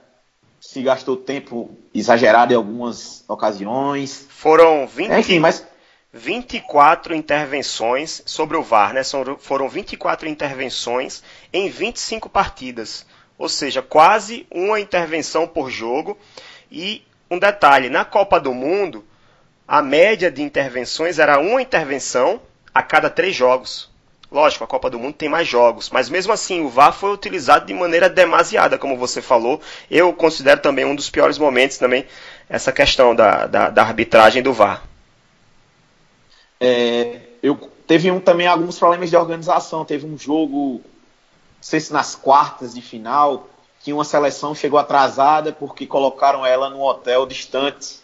se 0.66 0.82
gastou 0.82 1.14
tempo 1.14 1.76
exagerado 1.92 2.52
em 2.52 2.56
algumas 2.56 3.22
ocasiões. 3.28 4.26
Foram 4.30 4.86
20, 4.86 5.10
é, 5.10 5.20
enfim, 5.20 5.38
mas... 5.38 5.64
24 6.10 7.14
intervenções 7.14 8.22
sobre 8.24 8.56
o 8.56 8.62
VAR, 8.62 8.94
né? 8.94 9.02
foram 9.40 9.68
24 9.68 10.28
intervenções 10.28 11.22
em 11.52 11.68
25 11.68 12.30
partidas. 12.30 13.04
Ou 13.36 13.48
seja, 13.48 13.82
quase 13.82 14.46
uma 14.50 14.80
intervenção 14.80 15.46
por 15.46 15.70
jogo. 15.70 16.16
E 16.70 17.02
um 17.30 17.38
detalhe, 17.38 17.90
na 17.90 18.04
Copa 18.04 18.40
do 18.40 18.54
Mundo, 18.54 19.04
a 19.66 19.82
média 19.82 20.30
de 20.30 20.40
intervenções 20.40 21.18
era 21.18 21.38
uma 21.38 21.60
intervenção 21.60 22.40
a 22.72 22.82
cada 22.82 23.10
três 23.10 23.34
jogos. 23.34 23.90
Lógico, 24.34 24.64
a 24.64 24.66
Copa 24.66 24.90
do 24.90 24.98
Mundo 24.98 25.14
tem 25.14 25.28
mais 25.28 25.46
jogos, 25.46 25.90
mas 25.90 26.08
mesmo 26.08 26.32
assim 26.32 26.62
o 26.62 26.68
VAR 26.68 26.92
foi 26.92 27.12
utilizado 27.12 27.66
de 27.66 27.72
maneira 27.72 28.08
demasiada, 28.08 28.76
como 28.76 28.98
você 28.98 29.22
falou. 29.22 29.60
Eu 29.90 30.12
considero 30.12 30.60
também 30.60 30.84
um 30.84 30.94
dos 30.94 31.08
piores 31.08 31.38
momentos 31.38 31.78
também 31.78 32.04
essa 32.48 32.72
questão 32.72 33.14
da, 33.14 33.46
da, 33.46 33.70
da 33.70 33.82
arbitragem 33.82 34.42
do 34.42 34.52
VAR. 34.52 34.82
É, 36.60 37.20
eu 37.42 37.56
teve 37.86 38.10
um, 38.10 38.18
também 38.18 38.46
alguns 38.46 38.78
problemas 38.78 39.08
de 39.08 39.16
organização. 39.16 39.84
Teve 39.84 40.04
um 40.04 40.18
jogo, 40.18 40.80
não 40.80 40.82
sei 41.60 41.78
se 41.80 41.92
nas 41.92 42.14
quartas 42.14 42.74
de 42.74 42.82
final, 42.82 43.48
que 43.82 43.92
uma 43.92 44.04
seleção 44.04 44.54
chegou 44.54 44.78
atrasada 44.78 45.52
porque 45.52 45.86
colocaram 45.86 46.44
ela 46.44 46.68
num 46.68 46.82
hotel 46.82 47.24
distante 47.24 48.00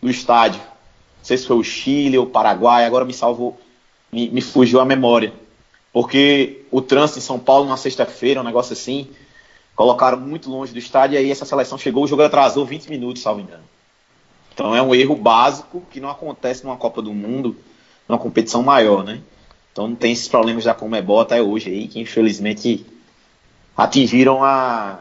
do 0.00 0.08
estádio 0.08 0.60
sei 1.26 1.36
se 1.36 1.46
foi 1.46 1.56
o 1.56 1.64
Chile 1.64 2.16
ou 2.16 2.24
o 2.24 2.30
Paraguai, 2.30 2.84
agora 2.84 3.04
me 3.04 3.12
salvou, 3.12 3.58
me, 4.12 4.30
me 4.30 4.40
fugiu 4.40 4.80
a 4.80 4.84
memória. 4.84 5.32
Porque 5.96 6.66
o 6.70 6.82
trânsito 6.82 7.20
em 7.20 7.22
São 7.22 7.38
Paulo 7.38 7.66
na 7.66 7.78
sexta-feira, 7.78 8.42
um 8.42 8.44
negócio 8.44 8.74
assim, 8.74 9.08
colocaram 9.74 10.20
muito 10.20 10.50
longe 10.50 10.70
do 10.70 10.78
estádio 10.78 11.14
e 11.14 11.16
aí 11.16 11.30
essa 11.30 11.46
seleção 11.46 11.78
chegou, 11.78 12.04
o 12.04 12.06
jogo 12.06 12.20
atrasou 12.20 12.66
20 12.66 12.90
minutos, 12.90 13.22
salvo 13.22 13.40
engano. 13.40 13.62
Então 14.52 14.76
é 14.76 14.82
um 14.82 14.94
erro 14.94 15.16
básico 15.16 15.82
que 15.90 15.98
não 15.98 16.10
acontece 16.10 16.62
numa 16.64 16.76
Copa 16.76 17.00
do 17.00 17.14
Mundo, 17.14 17.56
numa 18.06 18.18
competição 18.18 18.62
maior, 18.62 19.02
né? 19.02 19.22
Então 19.72 19.88
não 19.88 19.96
tem 19.96 20.12
esses 20.12 20.28
problemas 20.28 20.64
da 20.64 20.74
Comebol 20.74 21.18
até 21.18 21.40
hoje 21.40 21.70
aí, 21.70 21.88
que 21.88 21.98
infelizmente 21.98 22.84
atingiram 23.74 24.44
a, 24.44 24.98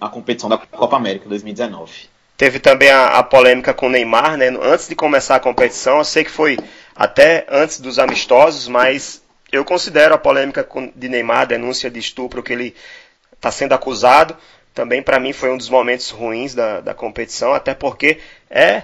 a 0.00 0.08
competição 0.08 0.50
da 0.50 0.58
Copa 0.58 0.96
América 0.96 1.28
2019. 1.28 2.08
Teve 2.36 2.58
também 2.58 2.90
a, 2.90 3.18
a, 3.18 3.22
polêmica 3.22 3.72
com 3.72 3.86
o 3.86 3.90
Neymar, 3.90 4.36
né? 4.36 4.48
Antes 4.48 4.88
de 4.88 4.96
começar 4.96 5.36
a 5.36 5.40
competição, 5.40 5.98
eu 5.98 6.04
sei 6.04 6.24
que 6.24 6.30
foi 6.32 6.58
até 6.96 7.46
antes 7.48 7.78
dos 7.78 8.00
amistosos, 8.00 8.66
mas 8.66 9.22
eu 9.52 9.64
considero 9.64 10.14
a 10.14 10.18
polêmica 10.18 10.66
de 10.94 11.08
Neymar, 11.08 11.40
a 11.40 11.44
denúncia 11.46 11.90
de 11.90 11.98
estupro 11.98 12.42
que 12.42 12.52
ele 12.52 12.74
está 13.32 13.50
sendo 13.50 13.72
acusado, 13.72 14.36
também 14.74 15.02
para 15.02 15.18
mim 15.18 15.32
foi 15.32 15.50
um 15.50 15.56
dos 15.56 15.68
momentos 15.68 16.10
ruins 16.10 16.54
da, 16.54 16.80
da 16.80 16.94
competição, 16.94 17.52
até 17.52 17.74
porque 17.74 18.18
é 18.48 18.82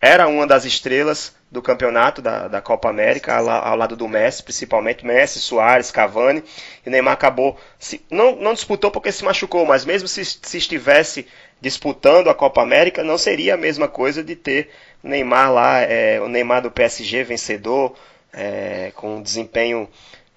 era 0.00 0.28
uma 0.28 0.46
das 0.46 0.64
estrelas 0.64 1.34
do 1.50 1.60
campeonato 1.62 2.22
da, 2.22 2.46
da 2.46 2.60
Copa 2.60 2.88
América, 2.88 3.34
ao, 3.34 3.48
ao, 3.48 3.76
lado 3.76 3.96
do 3.96 4.06
Messi, 4.06 4.42
principalmente 4.42 5.04
Messi, 5.04 5.40
Soares, 5.40 5.90
Cavani, 5.90 6.44
e 6.84 6.90
Neymar 6.90 7.14
acabou, 7.14 7.58
se, 7.78 8.04
não, 8.10 8.36
não 8.36 8.54
disputou 8.54 8.90
porque 8.90 9.10
se 9.10 9.24
machucou, 9.24 9.64
mas 9.66 9.84
mesmo 9.84 10.06
se, 10.06 10.24
se 10.24 10.58
estivesse 10.58 11.26
disputando 11.60 12.28
a 12.28 12.34
Copa 12.34 12.62
América, 12.62 13.02
não 13.02 13.18
seria 13.18 13.54
a 13.54 13.56
mesma 13.56 13.88
coisa 13.88 14.22
de 14.22 14.36
ter 14.36 14.70
Neymar 15.02 15.52
lá, 15.52 15.80
é, 15.80 16.20
o 16.20 16.28
Neymar 16.28 16.62
do 16.62 16.70
PSG 16.70 17.24
vencedor, 17.24 17.96
é, 18.32 18.92
com 18.94 19.16
um 19.16 19.22
desempenho 19.22 19.88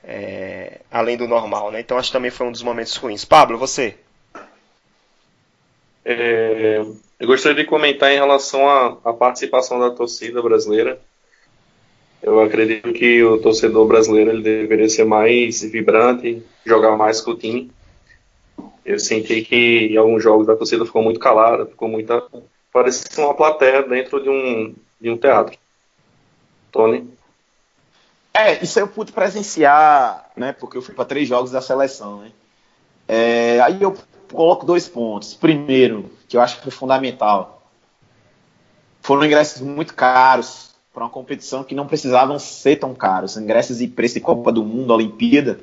é, 0.03 0.79
além 0.91 1.17
do 1.17 1.27
normal. 1.27 1.71
Né? 1.71 1.79
Então 1.79 1.98
acho 1.98 2.10
que 2.10 2.13
também 2.13 2.31
foi 2.31 2.48
um 2.48 2.51
dos 2.51 2.63
momentos 2.63 2.95
ruins. 2.95 3.25
Pablo, 3.25 3.57
você? 3.57 3.95
É, 6.03 6.83
Eu 7.19 7.27
gostaria 7.27 7.63
de 7.63 7.69
comentar 7.69 8.12
em 8.12 8.15
relação 8.15 8.67
à, 8.67 8.98
à 9.05 9.13
participação 9.13 9.79
da 9.79 9.91
torcida 9.91 10.41
brasileira. 10.41 11.00
Eu 12.21 12.39
acredito 12.39 12.91
que 12.93 13.24
o 13.24 13.39
torcedor 13.39 13.88
brasileiro 13.88 14.31
ele 14.31 14.43
deveria 14.43 14.89
ser 14.89 15.05
mais 15.05 15.62
vibrante, 15.63 16.43
jogar 16.65 16.95
mais 16.95 17.19
com 17.19 17.31
o 17.31 17.38
time. 17.38 17.71
Eu 18.86 19.00
senti 19.00 19.41
que 19.41 19.88
em 19.91 19.98
alguns 19.98 20.21
jogos 20.21 20.48
a 20.50 20.55
torcida 20.55 20.86
ficou 20.86 21.01
muito 21.01 21.19
calada, 21.19 21.65
ficou 21.65 21.88
muita. 21.88 22.24
parecia 22.71 23.24
uma 23.24 23.33
plateia 23.33 23.81
dentro 23.83 24.21
de 24.21 24.29
um, 24.29 24.75
de 25.00 25.10
um 25.10 25.17
teatro. 25.17 25.57
Tony? 26.71 27.07
É, 28.41 28.63
isso 28.63 28.79
eu 28.79 28.88
pude 28.88 29.12
presenciar, 29.12 30.31
né? 30.36 30.51
Porque 30.51 30.75
eu 30.75 30.81
fui 30.81 30.95
para 30.95 31.05
três 31.05 31.27
jogos 31.27 31.51
da 31.51 31.62
seleção, 31.62 32.21
né? 32.21 32.31
É, 33.07 33.62
aí 33.62 33.79
eu 33.83 33.95
coloco 34.33 34.65
dois 34.65 34.88
pontos. 34.88 35.36
Primeiro, 35.36 36.10
que 36.27 36.36
eu 36.36 36.41
acho 36.41 36.57
que 36.57 36.63
foi 36.63 36.71
fundamental, 36.71 37.62
foram 39.00 39.25
ingressos 39.25 39.62
muito 39.62 39.93
caros 39.93 40.71
para 40.91 41.03
uma 41.03 41.10
competição 41.10 41.63
que 41.63 41.75
não 41.75 41.86
precisavam 41.86 42.39
ser 42.39 42.77
tão 42.77 42.95
caros. 42.95 43.38
Ingressos 43.38 43.77
de 43.77 43.88
preço 43.88 44.15
de 44.15 44.21
Copa 44.21 44.51
do 44.51 44.63
Mundo, 44.63 44.91
Olimpíada, 44.91 45.60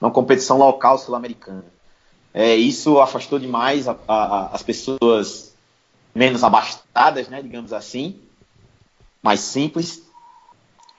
uma 0.00 0.10
competição 0.10 0.56
local 0.56 0.96
sul-americana. 0.96 1.66
É, 2.32 2.54
isso 2.54 2.98
afastou 2.98 3.38
demais 3.38 3.86
a, 3.86 3.96
a, 4.08 4.46
as 4.54 4.62
pessoas 4.62 5.54
menos 6.14 6.42
abastadas, 6.42 7.28
né, 7.28 7.42
digamos 7.42 7.74
assim, 7.74 8.18
mais 9.22 9.40
simples. 9.40 10.02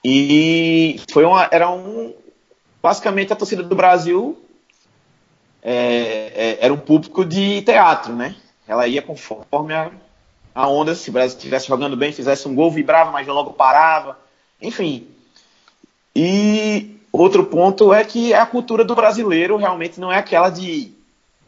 E 0.04 1.00
foi 1.12 1.24
uma, 1.24 1.48
era 1.52 1.70
um, 1.70 2.14
basicamente 2.82 3.32
a 3.32 3.36
torcida 3.36 3.64
do 3.64 3.76
Brasil 3.76 4.38
é, 5.62 6.34
é, 6.36 6.58
era 6.60 6.74
um 6.74 6.78
público 6.78 7.24
de 7.24 7.62
teatro, 7.62 8.14
né? 8.14 8.36
Ela 8.68 8.86
ia 8.86 9.02
conforme 9.02 9.74
a, 9.74 9.90
a 10.54 10.68
onda, 10.68 10.94
se 10.94 11.10
o 11.10 11.14
Brasil 11.14 11.38
estivesse 11.38 11.68
jogando 11.68 11.96
bem, 11.96 12.12
fizesse 12.12 12.48
um 12.48 12.54
gol, 12.54 12.70
vibrava, 12.70 13.12
mas 13.12 13.26
logo 13.26 13.54
parava. 13.54 14.20
Enfim. 14.62 15.08
E 16.14 16.98
outro 17.12 17.46
ponto 17.46 17.94
é 17.94 18.04
que 18.04 18.34
a 18.34 18.46
cultura 18.46 18.84
do 18.84 18.96
brasileiro 18.96 19.56
realmente 19.56 20.00
não 20.00 20.12
é 20.12 20.18
aquela 20.18 20.50
de, 20.50 20.92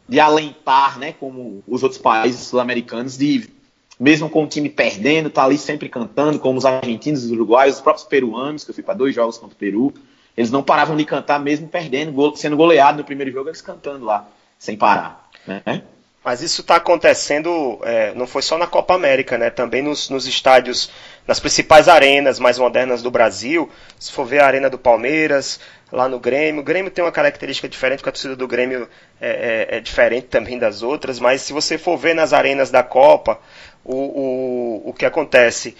de 0.08 0.18
alentar, 0.18 0.98
né? 0.98 1.12
Como 1.12 1.62
os 1.68 1.82
outros 1.82 2.00
países 2.00 2.40
sul-americanos, 2.40 3.18
de 3.18 3.50
mesmo 3.98 4.28
com 4.28 4.44
o 4.44 4.46
time 4.46 4.68
perdendo, 4.68 5.30
tá 5.30 5.44
ali 5.44 5.56
sempre 5.56 5.88
cantando, 5.88 6.38
como 6.38 6.58
os 6.58 6.66
argentinos, 6.66 7.24
os 7.24 7.30
uruguaios, 7.30 7.76
os 7.76 7.80
próprios 7.80 8.06
peruanos, 8.06 8.64
que 8.64 8.70
eu 8.70 8.74
fui 8.74 8.82
para 8.82 8.94
dois 8.94 9.14
jogos 9.14 9.38
contra 9.38 9.54
o 9.54 9.58
Peru. 9.58 9.92
Eles 10.36 10.50
não 10.50 10.62
paravam 10.62 10.96
de 10.96 11.04
cantar 11.04 11.40
mesmo 11.40 11.66
perdendo, 11.66 12.36
sendo 12.36 12.56
goleado 12.56 12.98
no 12.98 13.04
primeiro 13.04 13.32
jogo, 13.32 13.48
eles 13.48 13.62
cantando 13.62 14.04
lá, 14.04 14.28
sem 14.58 14.76
parar. 14.76 15.30
Né? 15.46 15.82
Mas 16.26 16.42
isso 16.42 16.62
está 16.62 16.74
acontecendo, 16.74 17.78
é, 17.84 18.12
não 18.16 18.26
foi 18.26 18.42
só 18.42 18.58
na 18.58 18.66
Copa 18.66 18.92
América, 18.92 19.38
né? 19.38 19.48
Também 19.48 19.80
nos, 19.80 20.10
nos, 20.10 20.26
estádios, 20.26 20.90
nas 21.24 21.38
principais 21.38 21.86
arenas 21.86 22.40
mais 22.40 22.58
modernas 22.58 23.00
do 23.00 23.12
Brasil. 23.12 23.70
Se 23.96 24.10
for 24.10 24.26
ver 24.26 24.40
a 24.40 24.46
arena 24.48 24.68
do 24.68 24.76
Palmeiras, 24.76 25.60
lá 25.92 26.08
no 26.08 26.18
Grêmio, 26.18 26.62
o 26.62 26.64
Grêmio 26.64 26.90
tem 26.90 27.04
uma 27.04 27.12
característica 27.12 27.68
diferente, 27.68 27.98
porque 27.98 28.08
a 28.08 28.12
torcida 28.12 28.34
do 28.34 28.48
Grêmio 28.48 28.88
é, 29.20 29.68
é, 29.70 29.76
é 29.76 29.80
diferente 29.80 30.26
também 30.26 30.58
das 30.58 30.82
outras. 30.82 31.20
Mas 31.20 31.42
se 31.42 31.52
você 31.52 31.78
for 31.78 31.96
ver 31.96 32.16
nas 32.16 32.32
arenas 32.32 32.72
da 32.72 32.82
Copa, 32.82 33.38
o, 33.84 33.94
o, 33.94 34.90
o 34.90 34.92
que 34.92 35.06
acontece? 35.06 35.76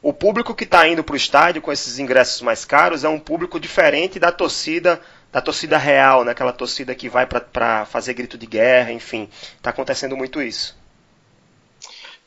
o 0.00 0.12
público 0.12 0.54
que 0.54 0.64
está 0.64 0.86
indo 0.86 1.02
para 1.02 1.14
o 1.14 1.16
estádio 1.16 1.62
com 1.62 1.72
esses 1.72 1.98
ingressos 1.98 2.42
mais 2.42 2.62
caros 2.62 3.04
é 3.04 3.08
um 3.08 3.18
público 3.18 3.58
diferente 3.58 4.18
da 4.18 4.30
torcida 4.30 5.00
da 5.34 5.40
torcida 5.40 5.76
real, 5.76 6.24
né? 6.24 6.30
aquela 6.30 6.52
torcida 6.52 6.94
que 6.94 7.08
vai 7.08 7.26
para 7.26 7.84
fazer 7.86 8.14
grito 8.14 8.38
de 8.38 8.46
guerra, 8.46 8.92
enfim. 8.92 9.28
Está 9.56 9.70
acontecendo 9.70 10.16
muito 10.16 10.40
isso. 10.40 10.76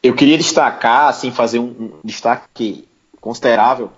Eu 0.04 0.14
queria 0.14 0.38
destacar, 0.38 1.08
assim, 1.08 1.32
fazer 1.32 1.58
um, 1.58 2.02
destaque 2.04 2.86
considerável, 3.22 3.94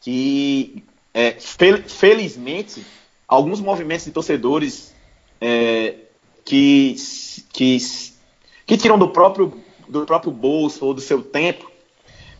que 0.00 0.82
é, 1.14 1.36
fel 1.38 1.84
felizmente 1.84 2.84
alguns 3.28 3.60
movimentos 3.60 4.06
de 4.06 4.10
torcedores 4.10 4.92
é, 5.40 5.94
que, 6.44 6.96
que, 7.52 7.78
que 8.66 8.76
tiram 8.76 8.98
do 8.98 9.10
próprio, 9.10 9.62
do 9.88 10.04
próprio 10.04 10.32
bolso 10.32 10.84
ou 10.84 10.92
do 10.92 11.00
seu 11.00 11.22
tempo 11.22 11.70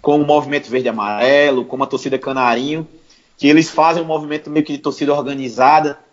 como 0.03 0.25
o 0.25 0.27
Movimento 0.27 0.69
Verde 0.69 0.89
Amarelo, 0.89 1.65
como 1.65 1.85
a 1.85 1.87
torcida 1.87 2.19
Canarinho, 2.19 2.89
que 3.37 3.47
eles 3.47 3.71
fazem 3.71 4.03
um 4.03 4.07
movimento 4.07 4.51
meio 4.51 4.65
que 4.65 4.73
de 4.73 4.79
torcida 4.79 5.15
organizada 5.15 6.08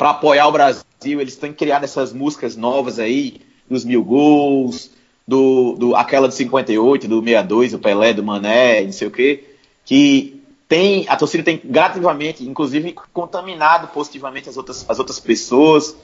para 0.00 0.10
apoiar 0.12 0.48
o 0.48 0.52
Brasil. 0.52 1.20
Eles 1.20 1.36
têm 1.36 1.52
criado 1.52 1.84
essas 1.84 2.10
músicas 2.10 2.56
novas 2.56 2.98
aí, 2.98 3.42
dos 3.68 3.84
mil 3.84 4.02
gols, 4.02 4.90
do, 5.28 5.74
do 5.74 5.94
aquela 5.94 6.26
de 6.26 6.34
58, 6.36 7.06
do 7.06 7.22
62, 7.22 7.72
do 7.72 7.78
Pelé, 7.78 8.14
do 8.14 8.24
Mané, 8.24 8.82
não 8.82 8.92
sei 8.92 9.08
o 9.08 9.10
quê, 9.10 9.44
que 9.84 10.42
tem, 10.66 11.04
a 11.06 11.16
torcida 11.16 11.44
tem 11.44 11.60
gratuitamente, 11.62 12.48
inclusive 12.48 12.94
contaminado 13.12 13.88
positivamente 13.88 14.48
as 14.48 14.56
outras, 14.56 14.88
as 14.88 14.98
outras 14.98 15.20
pessoas. 15.20 15.94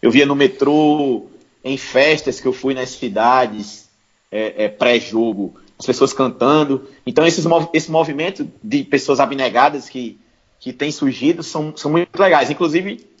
Eu 0.00 0.10
via 0.10 0.24
no 0.24 0.34
metrô, 0.34 1.26
em 1.62 1.76
festas 1.76 2.40
que 2.40 2.48
eu 2.48 2.54
fui 2.54 2.72
nas 2.72 2.88
cidades, 2.88 3.86
é, 4.30 4.64
é, 4.64 4.68
pré-jogo, 4.68 5.56
as 5.78 5.84
pessoas 5.84 6.14
cantando. 6.14 6.88
Então, 7.06 7.26
esses, 7.26 7.44
esse 7.74 7.90
movimento 7.90 8.50
de 8.64 8.82
pessoas 8.82 9.20
abnegadas 9.20 9.90
que, 9.90 10.18
que 10.58 10.72
tem 10.72 10.90
surgido 10.90 11.42
são, 11.42 11.76
são 11.76 11.90
muito 11.90 12.18
legais. 12.18 12.50
Inclusive, 12.50 13.11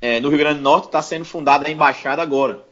é, 0.00 0.20
no 0.20 0.28
Rio 0.28 0.38
Grande 0.38 0.58
do 0.58 0.62
Norte 0.62 0.86
está 0.86 1.02
sendo 1.02 1.24
fundada 1.24 1.66
a 1.66 1.70
embaixada 1.70 2.22
agora. 2.22 2.64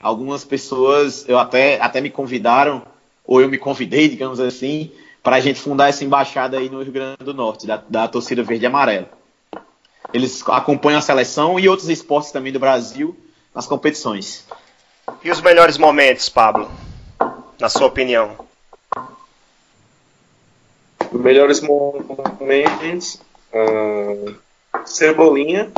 Algumas 0.00 0.44
pessoas, 0.44 1.28
eu 1.28 1.38
até, 1.38 1.80
até 1.80 2.00
me 2.00 2.10
convidaram, 2.10 2.82
ou 3.24 3.40
eu 3.40 3.48
me 3.48 3.58
convidei, 3.58 4.08
digamos 4.08 4.40
assim, 4.40 4.90
para 5.22 5.36
a 5.36 5.40
gente 5.40 5.60
fundar 5.60 5.88
essa 5.88 6.04
embaixada 6.04 6.58
aí 6.58 6.68
no 6.68 6.82
Rio 6.82 6.92
Grande 6.92 7.24
do 7.24 7.34
Norte, 7.34 7.66
da, 7.66 7.82
da 7.88 8.08
torcida 8.08 8.42
verde 8.42 8.64
e 8.64 8.66
amarela. 8.66 9.08
Eles 10.12 10.42
acompanham 10.48 10.98
a 10.98 11.02
seleção 11.02 11.60
e 11.60 11.68
outros 11.68 11.88
esportes 11.88 12.32
também 12.32 12.52
do 12.52 12.58
Brasil 12.58 13.16
nas 13.54 13.66
competições. 13.66 14.46
E 15.22 15.30
os 15.30 15.40
melhores 15.40 15.76
momentos, 15.76 16.28
Pablo? 16.28 16.70
na 17.60 17.68
sua 17.68 17.86
opinião? 17.86 18.36
Melhores 21.12 21.60
momentos. 21.60 23.20
Uh, 23.52 24.34
Cebolinha, 24.84 25.70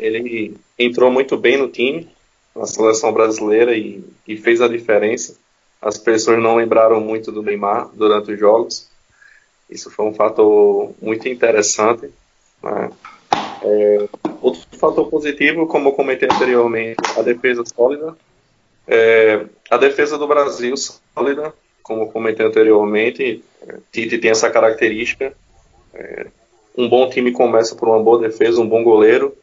ele 0.00 0.56
entrou 0.78 1.10
muito 1.10 1.36
bem 1.36 1.56
no 1.56 1.68
time, 1.68 2.08
na 2.54 2.66
seleção 2.66 3.12
brasileira 3.12 3.76
e, 3.76 4.02
e, 4.26 4.36
fez 4.36 4.60
a 4.60 4.68
diferença. 4.68 5.36
As 5.80 5.96
pessoas 5.96 6.42
não 6.42 6.56
lembraram 6.56 7.00
muito 7.00 7.30
do 7.30 7.42
Neymar 7.42 7.90
durante 7.94 8.32
os 8.32 8.38
jogos. 8.38 8.88
Isso 9.68 9.90
foi 9.90 10.06
um 10.06 10.14
fator 10.14 10.92
muito 11.00 11.28
interessante. 11.28 12.10
Né? 12.62 12.90
É, 13.62 14.08
outro 14.40 14.62
fator 14.72 15.08
positivo, 15.08 15.66
como 15.66 15.90
eu 15.90 15.92
comentei 15.92 16.28
anteriormente, 16.30 17.00
a 17.16 17.22
defesa 17.22 17.62
sólida. 17.64 18.16
É, 18.86 19.46
a 19.70 19.76
defesa 19.76 20.18
do 20.18 20.26
Brasil 20.26 20.74
sólida, 20.76 21.54
como 21.82 22.10
comentei 22.10 22.44
anteriormente, 22.44 23.44
Tite 23.92 24.18
tem 24.18 24.30
essa 24.30 24.50
característica. 24.50 25.32
É, 25.94 26.26
um 26.76 26.88
bom 26.88 27.08
time 27.08 27.32
começa 27.32 27.74
por 27.74 27.88
uma 27.88 28.02
boa 28.02 28.18
defesa, 28.18 28.60
um 28.60 28.68
bom 28.68 28.82
goleiro. 28.82 29.36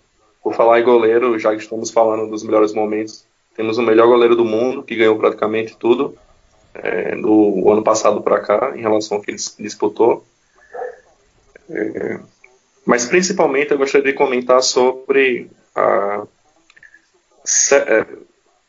Por 0.48 0.56
falar 0.56 0.80
em 0.80 0.84
goleiro, 0.86 1.38
já 1.38 1.54
que 1.54 1.62
estamos 1.62 1.92
falando 1.92 2.30
dos 2.30 2.42
melhores 2.42 2.72
momentos, 2.72 3.28
temos 3.54 3.78
o 3.78 3.82
melhor 3.82 4.08
goleiro 4.08 4.34
do 4.34 4.46
mundo, 4.46 4.82
que 4.82 4.96
ganhou 4.96 5.18
praticamente 5.18 5.76
tudo 5.76 6.18
é, 6.74 7.18
do 7.18 7.70
ano 7.70 7.84
passado 7.84 8.22
para 8.22 8.40
cá, 8.40 8.72
em 8.74 8.80
relação 8.80 9.18
ao 9.18 9.22
que 9.22 9.32
ele 9.32 9.38
disputou. 9.60 10.26
É, 11.70 12.20
mas 12.86 13.04
principalmente 13.04 13.72
eu 13.72 13.78
gostaria 13.78 14.10
de 14.10 14.18
comentar 14.18 14.64
sobre 14.64 15.52
a, 15.76 16.26
é, 17.74 18.06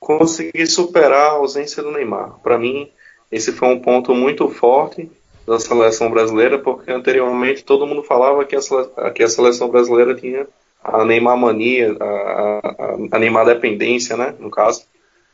conseguir 0.01 0.67
superar 0.67 1.31
a 1.31 1.35
ausência 1.35 1.81
do 1.81 1.93
Neymar. 1.93 2.41
Para 2.43 2.59
mim, 2.59 2.91
esse 3.31 3.53
foi 3.53 3.69
um 3.69 3.79
ponto 3.79 4.17
muito 4.17 4.49
forte 4.49 5.09
da 5.47 5.61
seleção 5.61 6.11
brasileira, 6.11 6.59
porque 6.59 6.91
anteriormente 6.91 7.63
todo 7.63 7.87
mundo 7.87 8.03
falava 8.03 8.45
que 8.45 8.57
a, 8.57 9.11
que 9.13 9.23
a 9.23 9.29
seleção 9.29 9.69
brasileira 9.69 10.13
tinha 10.17 10.45
a 10.83 11.05
Neymar 11.05 11.37
mania, 11.37 11.97
a, 12.01 13.07
a, 13.13 13.19
Neymar 13.19 13.47
dependência, 13.47 14.17
né, 14.17 14.35
no 14.39 14.51
caso. 14.51 14.85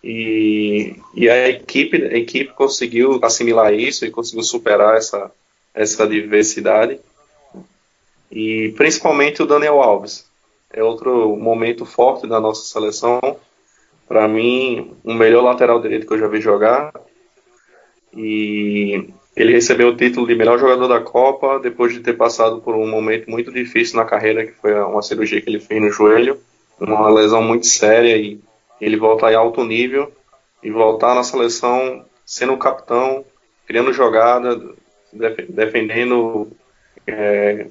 E, 0.02 0.96
e 1.14 1.28
a 1.30 1.48
equipe, 1.48 1.96
a 1.96 2.16
equipe 2.16 2.52
conseguiu 2.52 3.18
assimilar 3.22 3.72
isso 3.72 4.04
e 4.04 4.10
conseguiu 4.10 4.42
superar 4.42 4.96
essa, 4.96 5.30
essa 5.74 6.06
diversidade. 6.06 7.00
E 8.30 8.74
principalmente 8.76 9.42
o 9.42 9.46
Daniel 9.46 9.80
Alves. 9.80 10.26
É 10.70 10.82
outro 10.82 11.36
momento 11.36 11.86
forte 11.86 12.26
da 12.26 12.40
nossa 12.40 12.64
seleção, 12.64 13.20
para 14.08 14.26
mim, 14.26 14.92
o 15.04 15.14
melhor 15.14 15.42
lateral 15.42 15.80
direito 15.80 16.06
que 16.06 16.14
eu 16.14 16.18
já 16.18 16.26
vi 16.26 16.40
jogar. 16.40 16.92
E 18.12 19.08
ele 19.36 19.52
recebeu 19.52 19.88
o 19.88 19.96
título 19.96 20.26
de 20.26 20.34
melhor 20.34 20.58
jogador 20.58 20.86
da 20.86 21.00
Copa 21.00 21.58
depois 21.58 21.92
de 21.92 22.00
ter 22.00 22.14
passado 22.14 22.60
por 22.60 22.74
um 22.74 22.88
momento 22.88 23.28
muito 23.28 23.52
difícil 23.52 23.96
na 23.96 24.04
carreira, 24.04 24.46
que 24.46 24.52
foi 24.52 24.72
uma 24.74 25.02
cirurgia 25.02 25.40
que 25.40 25.50
ele 25.50 25.58
fez 25.58 25.80
no 25.80 25.90
joelho, 25.90 26.38
uma 26.78 27.08
lesão 27.10 27.42
muito 27.42 27.66
séria 27.66 28.16
e 28.16 28.40
ele 28.80 28.96
volta 28.96 29.30
em 29.30 29.34
alto 29.34 29.64
nível. 29.64 30.12
e 30.62 30.70
voltar 30.70 31.14
na 31.14 31.22
seleção 31.22 32.06
sendo 32.24 32.54
o 32.54 32.58
capitão, 32.58 33.22
criando 33.66 33.92
jogada, 33.92 34.58
def 35.12 35.36
defendendo, 35.48 36.50
é, 37.06 37.66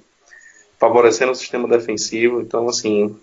favorecendo 0.80 1.32
o 1.32 1.36
sistema 1.36 1.68
defensivo. 1.68 2.40
Então, 2.40 2.70
assim, 2.70 3.18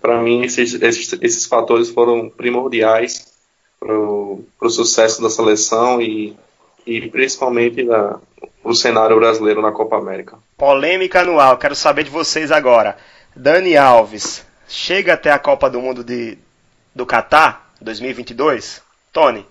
para 0.00 0.22
mim, 0.22 0.42
esses, 0.42 0.74
esses, 0.80 1.12
esses 1.20 1.44
fatores 1.44 1.90
foram 1.90 2.30
primordiais 2.30 3.30
para 3.78 3.94
o 3.94 4.70
sucesso 4.70 5.20
da 5.20 5.28
seleção 5.28 6.00
e, 6.00 6.34
e 6.90 7.08
principalmente 7.08 7.86
o 8.64 8.74
cenário 8.74 9.16
brasileiro 9.16 9.62
na 9.62 9.70
Copa 9.70 9.96
América. 9.96 10.38
Polêmica 10.56 11.20
anual, 11.20 11.56
quero 11.56 11.74
saber 11.74 12.04
de 12.04 12.10
vocês 12.10 12.50
agora. 12.50 12.96
Dani 13.34 13.76
Alves, 13.76 14.44
chega 14.66 15.14
até 15.14 15.30
a 15.30 15.38
Copa 15.38 15.70
do 15.70 15.80
Mundo 15.80 16.02
de, 16.02 16.36
do 16.94 17.06
Catar 17.06 17.72
2022? 17.80 18.82
Tony? 19.12 19.46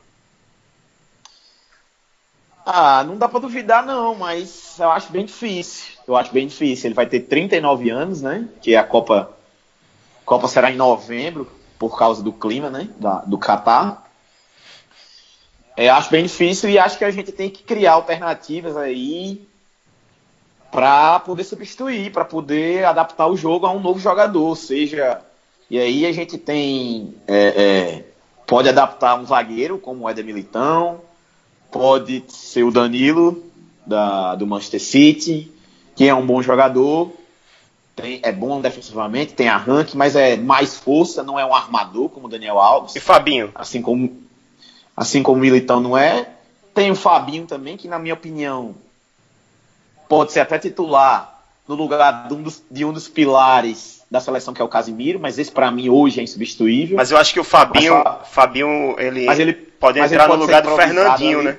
Ah, 2.65 3.03
não 3.03 3.17
dá 3.17 3.27
para 3.27 3.39
duvidar 3.39 3.85
não, 3.85 4.13
mas 4.13 4.77
eu 4.77 4.91
acho 4.91 5.11
bem 5.11 5.25
difícil. 5.25 5.93
Eu 6.07 6.15
acho 6.15 6.31
bem 6.31 6.45
difícil. 6.45 6.87
Ele 6.87 6.93
vai 6.93 7.07
ter 7.07 7.21
39 7.21 7.89
anos, 7.89 8.21
né? 8.21 8.47
Que 8.61 8.75
a 8.75 8.83
Copa 8.83 9.31
Copa 10.23 10.47
será 10.47 10.69
em 10.69 10.75
novembro 10.75 11.49
por 11.79 11.97
causa 11.97 12.21
do 12.21 12.31
clima, 12.31 12.69
né? 12.69 12.89
Da, 12.99 13.21
do 13.21 13.37
Catar. 13.37 14.08
É, 15.79 15.87
acho 15.87 16.11
bem 16.11 16.23
difícil 16.23 16.69
e 16.69 16.77
acho 16.77 16.97
que 16.97 17.05
a 17.05 17.09
gente 17.09 17.31
tem 17.31 17.49
que 17.49 17.63
criar 17.63 17.93
alternativas 17.93 18.75
aí 18.75 19.47
para 20.69 21.21
poder 21.21 21.45
substituir, 21.45 22.11
para 22.11 22.25
poder 22.25 22.83
adaptar 22.83 23.27
o 23.27 23.37
jogo 23.37 23.65
a 23.65 23.71
um 23.71 23.79
novo 23.79 23.97
jogador, 23.97 24.57
seja 24.57 25.21
e 25.71 25.79
aí 25.79 26.05
a 26.05 26.11
gente 26.11 26.37
tem 26.37 27.15
é, 27.25 27.37
é, 27.47 28.03
pode 28.45 28.67
adaptar 28.67 29.17
um 29.17 29.25
zagueiro 29.25 29.77
como 29.77 30.03
o 30.03 30.09
Éder 30.09 30.25
Militão, 30.25 30.99
pode 31.71 32.25
ser 32.27 32.63
o 32.63 32.71
Danilo 32.71 33.41
da, 33.85 34.35
do 34.35 34.45
Manchester 34.45 34.81
City, 34.81 35.49
que 35.95 36.09
é 36.09 36.13
um 36.13 36.25
bom 36.25 36.41
jogador, 36.41 37.09
tem, 37.95 38.19
é 38.21 38.33
bom 38.33 38.59
defensivamente, 38.59 39.33
tem 39.33 39.47
arranque, 39.47 39.95
mas 39.95 40.17
é 40.17 40.35
mais 40.35 40.75
força, 40.75 41.23
não 41.23 41.39
é 41.39 41.45
um 41.45 41.55
armador 41.55 42.09
como 42.09 42.27
o 42.27 42.29
Daniel 42.29 42.59
Alves. 42.59 42.97
E 42.97 42.99
Fabinho? 42.99 43.49
Assim 43.55 43.81
como, 43.81 44.27
assim 44.99 45.23
como 45.23 45.37
o 45.37 45.41
Militão 45.41 45.79
não 45.79 45.97
é. 45.97 46.27
Tem 46.73 46.91
o 46.91 46.95
Fabinho 46.95 47.45
também, 47.45 47.77
que 47.77 47.87
na 47.87 47.97
minha 47.97 48.13
opinião 48.13 48.75
pode 50.09 50.33
ser 50.33 50.41
até 50.41 50.59
titular 50.59 51.41
no 51.65 51.75
lugar 51.75 52.27
de 52.27 52.33
um 52.33 52.43
dos, 52.43 52.61
de 52.69 52.83
um 52.83 52.91
dos 52.91 53.07
pilares 53.07 54.03
da 54.11 54.19
seleção 54.19 54.53
que 54.53 54.61
é 54.61 54.65
o 54.65 54.67
Casimiro, 54.67 55.17
mas 55.17 55.39
esse 55.39 55.51
para 55.51 55.71
mim 55.71 55.87
hoje 55.87 56.19
é 56.19 56.23
insubstituível. 56.23 56.97
Mas 56.97 57.11
eu 57.11 57.17
acho 57.17 57.31
que 57.31 57.39
o 57.39 57.43
Fabinho, 57.45 58.03
mas, 58.03 58.27
Fabinho 58.27 58.95
ele, 58.99 59.25
mas 59.25 59.39
ele 59.39 59.53
pode 59.53 59.99
entrar 59.99 60.09
ele 60.09 60.27
pode 60.27 60.39
no 60.39 60.45
lugar 60.45 60.61
do 60.61 60.75
Fernandinho, 60.75 61.39
ali. 61.39 61.47
né? 61.47 61.57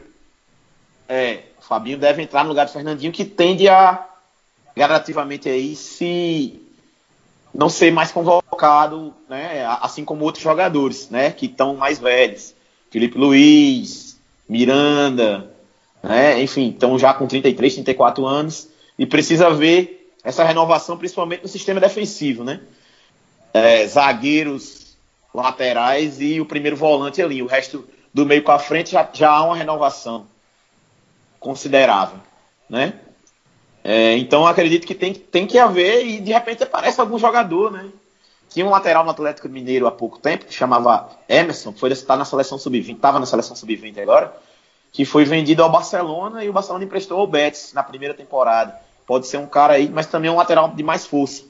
É, 1.08 1.40
o 1.58 1.62
Fabinho 1.62 1.96
deve 1.96 2.22
entrar 2.22 2.42
no 2.42 2.50
lugar 2.50 2.66
do 2.66 2.72
Fernandinho, 2.72 3.12
que 3.12 3.24
tende 3.24 3.68
a 3.68 4.04
gradativamente 4.76 5.48
aí 5.48 5.74
se 5.74 6.60
não 7.54 7.68
ser 7.70 7.90
mais 7.90 8.12
convocado, 8.12 9.14
né? 9.28 9.64
Assim 9.80 10.04
como 10.04 10.24
outros 10.24 10.44
jogadores, 10.44 11.08
né? 11.08 11.30
Que 11.30 11.46
estão 11.46 11.74
mais 11.76 11.98
velhos, 11.98 12.54
Felipe 12.90 13.16
Luiz, 13.16 14.18
Miranda, 14.48 15.50
né? 16.02 16.42
Enfim, 16.42 16.70
estão 16.70 16.98
já 16.98 17.14
com 17.14 17.26
33, 17.26 17.74
34 17.74 18.26
anos 18.26 18.68
e 18.98 19.06
precisa 19.06 19.50
ver 19.50 20.12
essa 20.24 20.44
renovação, 20.44 20.98
principalmente 20.98 21.42
no 21.42 21.48
sistema 21.48 21.80
defensivo, 21.80 22.44
né? 22.44 22.60
É, 23.52 23.86
zagueiros 23.86 24.96
laterais 25.34 26.20
e 26.20 26.40
o 26.40 26.46
primeiro 26.46 26.76
volante 26.76 27.22
ali. 27.22 27.42
O 27.42 27.46
resto 27.46 27.88
do 28.12 28.26
meio 28.26 28.42
para 28.42 28.58
frente 28.58 28.90
já, 28.90 29.08
já 29.12 29.30
há 29.30 29.44
uma 29.44 29.56
renovação 29.56 30.26
considerável, 31.38 32.18
né? 32.68 32.94
É, 33.82 34.16
então 34.18 34.46
acredito 34.46 34.86
que 34.86 34.94
tem, 34.94 35.14
tem 35.14 35.46
que 35.46 35.58
haver 35.58 36.06
e 36.06 36.20
de 36.20 36.32
repente 36.32 36.62
aparece 36.62 37.00
algum 37.00 37.18
jogador, 37.18 37.70
né? 37.70 37.88
Tinha 38.50 38.66
um 38.66 38.70
lateral 38.70 39.04
no 39.04 39.10
Atlético 39.10 39.48
Mineiro 39.48 39.86
há 39.86 39.92
pouco 39.92 40.18
tempo 40.18 40.44
que 40.44 40.52
chamava 40.52 41.08
Emerson, 41.28 41.72
foi 41.72 41.90
estar 41.92 42.16
na 42.16 42.24
seleção 42.24 42.58
sub-20, 42.58 42.96
estava 42.96 43.18
na 43.18 43.26
seleção 43.26 43.56
sub-20 43.56 43.98
agora, 44.02 44.36
que 44.92 45.04
foi 45.04 45.24
vendido 45.24 45.62
ao 45.62 45.70
Barcelona 45.70 46.44
e 46.44 46.48
o 46.48 46.52
Barcelona 46.52 46.84
emprestou 46.84 47.20
ao 47.20 47.26
Betis 47.26 47.72
na 47.72 47.82
primeira 47.82 48.12
temporada 48.12 48.78
pode 49.10 49.26
ser 49.26 49.38
um 49.38 49.46
cara 49.46 49.72
aí, 49.72 49.88
mas 49.88 50.06
também 50.06 50.30
um 50.30 50.36
lateral 50.36 50.68
de 50.68 50.84
mais 50.84 51.04
força. 51.04 51.42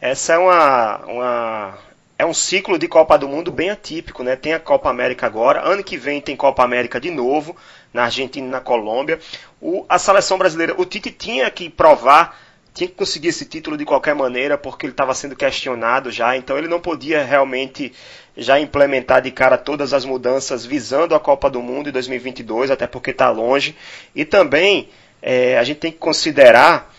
Essa 0.00 0.32
é 0.32 0.38
uma, 0.38 0.98
uma 1.06 1.78
é 2.18 2.26
um 2.26 2.34
ciclo 2.34 2.76
de 2.76 2.88
Copa 2.88 3.16
do 3.16 3.28
Mundo 3.28 3.52
bem 3.52 3.70
atípico, 3.70 4.24
né? 4.24 4.34
Tem 4.34 4.52
a 4.52 4.58
Copa 4.58 4.90
América 4.90 5.24
agora, 5.24 5.64
ano 5.64 5.84
que 5.84 5.96
vem 5.96 6.20
tem 6.20 6.34
Copa 6.34 6.64
América 6.64 7.00
de 7.00 7.12
novo, 7.12 7.54
na 7.94 8.06
Argentina 8.06 8.44
e 8.44 8.50
na 8.50 8.60
Colômbia. 8.60 9.20
O, 9.60 9.86
a 9.88 10.00
seleção 10.00 10.36
brasileira, 10.36 10.74
o 10.76 10.84
Tite 10.84 11.12
tinha 11.12 11.48
que 11.48 11.70
provar, 11.70 12.36
tinha 12.74 12.88
que 12.88 12.94
conseguir 12.94 13.28
esse 13.28 13.44
título 13.44 13.76
de 13.76 13.84
qualquer 13.84 14.14
maneira, 14.14 14.56
porque 14.56 14.86
ele 14.86 14.92
estava 14.92 15.14
sendo 15.14 15.36
questionado 15.36 16.10
já, 16.10 16.36
então 16.36 16.56
ele 16.56 16.68
não 16.68 16.80
podia 16.80 17.22
realmente 17.22 17.92
já 18.36 18.58
implementar 18.58 19.20
de 19.20 19.30
cara 19.30 19.58
todas 19.58 19.92
as 19.92 20.04
mudanças 20.04 20.64
visando 20.64 21.14
a 21.14 21.20
Copa 21.20 21.50
do 21.50 21.60
Mundo 21.60 21.88
em 21.90 21.92
2022, 21.92 22.70
até 22.70 22.86
porque 22.86 23.10
está 23.10 23.30
longe. 23.30 23.76
E 24.14 24.24
também 24.24 24.88
é, 25.20 25.58
a 25.58 25.64
gente 25.64 25.78
tem 25.78 25.92
que 25.92 25.98
considerar. 25.98 26.92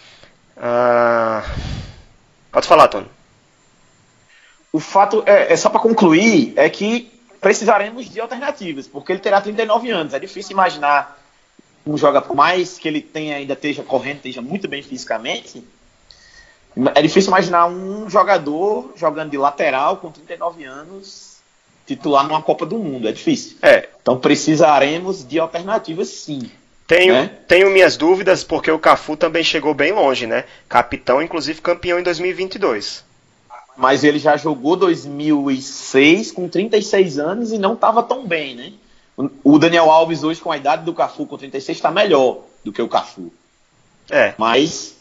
Ah... 0.56 1.44
Pode 2.52 2.68
falar, 2.68 2.88
Tony. 2.88 3.08
O 4.72 4.80
fato, 4.80 5.24
é, 5.26 5.54
é 5.54 5.56
só 5.56 5.70
para 5.70 5.80
concluir, 5.80 6.54
é 6.56 6.70
que 6.70 7.12
precisaremos 7.42 8.10
de 8.10 8.22
alternativas, 8.22 8.88
porque 8.88 9.12
ele 9.12 9.20
terá 9.20 9.42
39 9.42 9.90
anos. 9.90 10.14
É 10.14 10.20
difícil 10.20 10.52
imaginar 10.52 11.20
um 11.86 11.98
jogador, 11.98 12.28
por 12.28 12.36
mais 12.36 12.78
que 12.78 12.88
ele 12.88 13.02
tenha, 13.02 13.38
ainda 13.38 13.54
esteja 13.54 13.84
correndo, 13.84 14.18
esteja 14.18 14.42
muito 14.42 14.68
bem 14.68 14.82
fisicamente, 14.82 15.64
é 16.96 17.02
difícil 17.02 17.30
imaginar 17.30 17.68
um 17.68 18.10
jogador 18.10 18.94
jogando 18.96 19.30
de 19.30 19.38
lateral 19.38 19.98
com 19.98 20.12
39 20.12 20.64
anos 20.64 21.34
titular 21.86 22.28
numa 22.28 22.42
Copa 22.42 22.66
do 22.66 22.78
Mundo. 22.78 23.08
É 23.08 23.12
difícil. 23.12 23.58
É. 23.62 23.90
Então 24.02 24.18
precisaremos 24.18 25.28
de 25.28 25.40
alternativas 25.40 26.08
sim. 26.10 26.50
Tenho, 26.88 27.14
né? 27.14 27.32
tenho 27.48 27.70
minhas 27.70 27.96
dúvidas 27.96 28.44
porque 28.44 28.70
o 28.70 28.80
Cafu 28.80 29.16
também 29.16 29.44
chegou 29.44 29.74
bem 29.74 29.92
longe, 29.92 30.28
né? 30.28 30.46
Capitão, 30.68 31.22
inclusive 31.22 31.62
campeão 31.62 32.00
em 32.00 32.04
2022. 32.04 33.04
Mas 33.76 34.04
ele 34.04 34.20
já 34.20 34.38
jogou 34.38 34.76
2006 34.76 36.32
com 36.32 36.48
36 36.48 37.20
anos 37.20 37.52
e 37.52 37.58
não 37.58 37.74
estava 37.74 38.04
tão 38.04 38.28
bem, 38.28 38.56
né? 38.56 38.74
O 39.44 39.60
Daniel 39.60 39.92
Alves 39.92 40.24
hoje 40.24 40.42
com 40.42 40.52
a 40.52 40.58
idade 40.58 40.84
do 40.84 40.94
Cafu 40.94 41.26
com 41.26 41.38
36 41.38 41.78
está 41.78 41.92
melhor 41.92 42.40
do 42.64 42.72
que 42.72 42.82
o 42.82 42.90
Cafu. 42.90 43.32
É. 44.10 44.34
Mas 44.38 44.96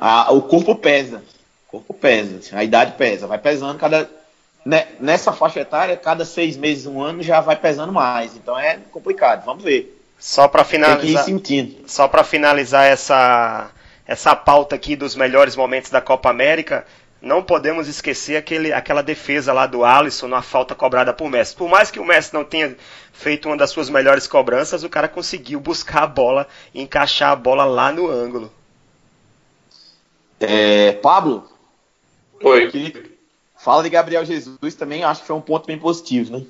a, 0.00 0.32
o 0.32 0.42
corpo 0.42 0.74
pesa. 0.74 1.22
O 1.68 1.72
corpo 1.72 1.94
pesa. 1.94 2.40
A 2.56 2.64
idade 2.64 2.92
pesa. 2.92 3.26
Vai 3.26 3.38
pesando 3.38 3.78
cada 3.78 4.08
né, 4.64 4.88
nessa 4.98 5.32
faixa 5.32 5.60
etária, 5.60 5.96
cada 5.96 6.24
seis 6.24 6.56
meses, 6.56 6.86
um 6.86 7.02
ano 7.02 7.22
já 7.22 7.40
vai 7.40 7.56
pesando 7.56 7.92
mais. 7.92 8.34
Então 8.34 8.58
é 8.58 8.78
complicado. 8.90 9.44
Vamos 9.44 9.62
ver. 9.62 10.00
Só 10.18 10.48
para 10.48 10.64
finalizar, 10.64 11.26
só 11.86 12.08
para 12.08 12.24
finalizar 12.24 12.86
essa 12.86 13.70
essa 14.06 14.36
pauta 14.36 14.74
aqui 14.74 14.94
dos 14.96 15.16
melhores 15.16 15.56
momentos 15.56 15.90
da 15.90 16.00
Copa 16.00 16.28
América, 16.28 16.86
não 17.24 17.42
podemos 17.42 17.88
esquecer 17.88 18.36
aquele, 18.36 18.72
aquela 18.72 19.02
defesa 19.02 19.52
lá 19.52 19.66
do 19.66 19.84
Alisson 19.84 20.28
na 20.28 20.42
falta 20.42 20.74
cobrada 20.74 21.12
por 21.12 21.30
Messi. 21.30 21.56
Por 21.56 21.68
mais 21.68 21.90
que 21.90 21.98
o 21.98 22.04
Messi 22.04 22.34
não 22.34 22.44
tenha 22.44 22.76
feito 23.12 23.48
uma 23.48 23.56
das 23.56 23.70
suas 23.70 23.88
melhores 23.88 24.26
cobranças, 24.26 24.84
o 24.84 24.88
cara 24.88 25.08
conseguiu 25.08 25.58
buscar 25.58 26.02
a 26.02 26.06
bola 26.06 26.46
e 26.72 26.82
encaixar 26.82 27.32
a 27.32 27.36
bola 27.36 27.64
lá 27.64 27.90
no 27.90 28.08
ângulo. 28.08 28.52
É, 30.38 30.92
Pablo? 30.92 31.48
Oi. 32.42 32.70
Fala 33.56 33.82
de 33.82 33.88
Gabriel 33.88 34.24
Jesus 34.24 34.74
também, 34.74 35.02
acho 35.02 35.22
que 35.22 35.26
foi 35.26 35.36
um 35.36 35.40
ponto 35.40 35.66
bem 35.66 35.78
positivo, 35.78 36.38
né? 36.38 36.44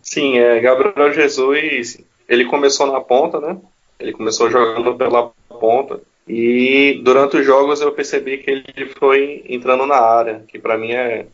Sim, 0.00 0.38
é, 0.38 0.60
Gabriel 0.60 1.12
Jesus 1.12 1.98
ele 2.28 2.44
começou 2.44 2.86
na 2.86 3.00
ponta, 3.00 3.40
né? 3.40 3.58
Ele 3.98 4.12
começou 4.12 4.50
jogando 4.50 4.94
pela 4.96 5.32
ponta. 5.48 6.00
E 6.26 7.00
durante 7.02 7.36
os 7.36 7.46
jogos 7.46 7.80
eu 7.80 7.92
percebi 7.92 8.38
que 8.38 8.50
ele 8.50 8.86
foi 8.98 9.44
entrando 9.48 9.86
na 9.86 9.96
área, 9.96 10.44
que 10.46 10.58
para 10.58 10.78
mim 10.78 10.92
é, 10.92 11.26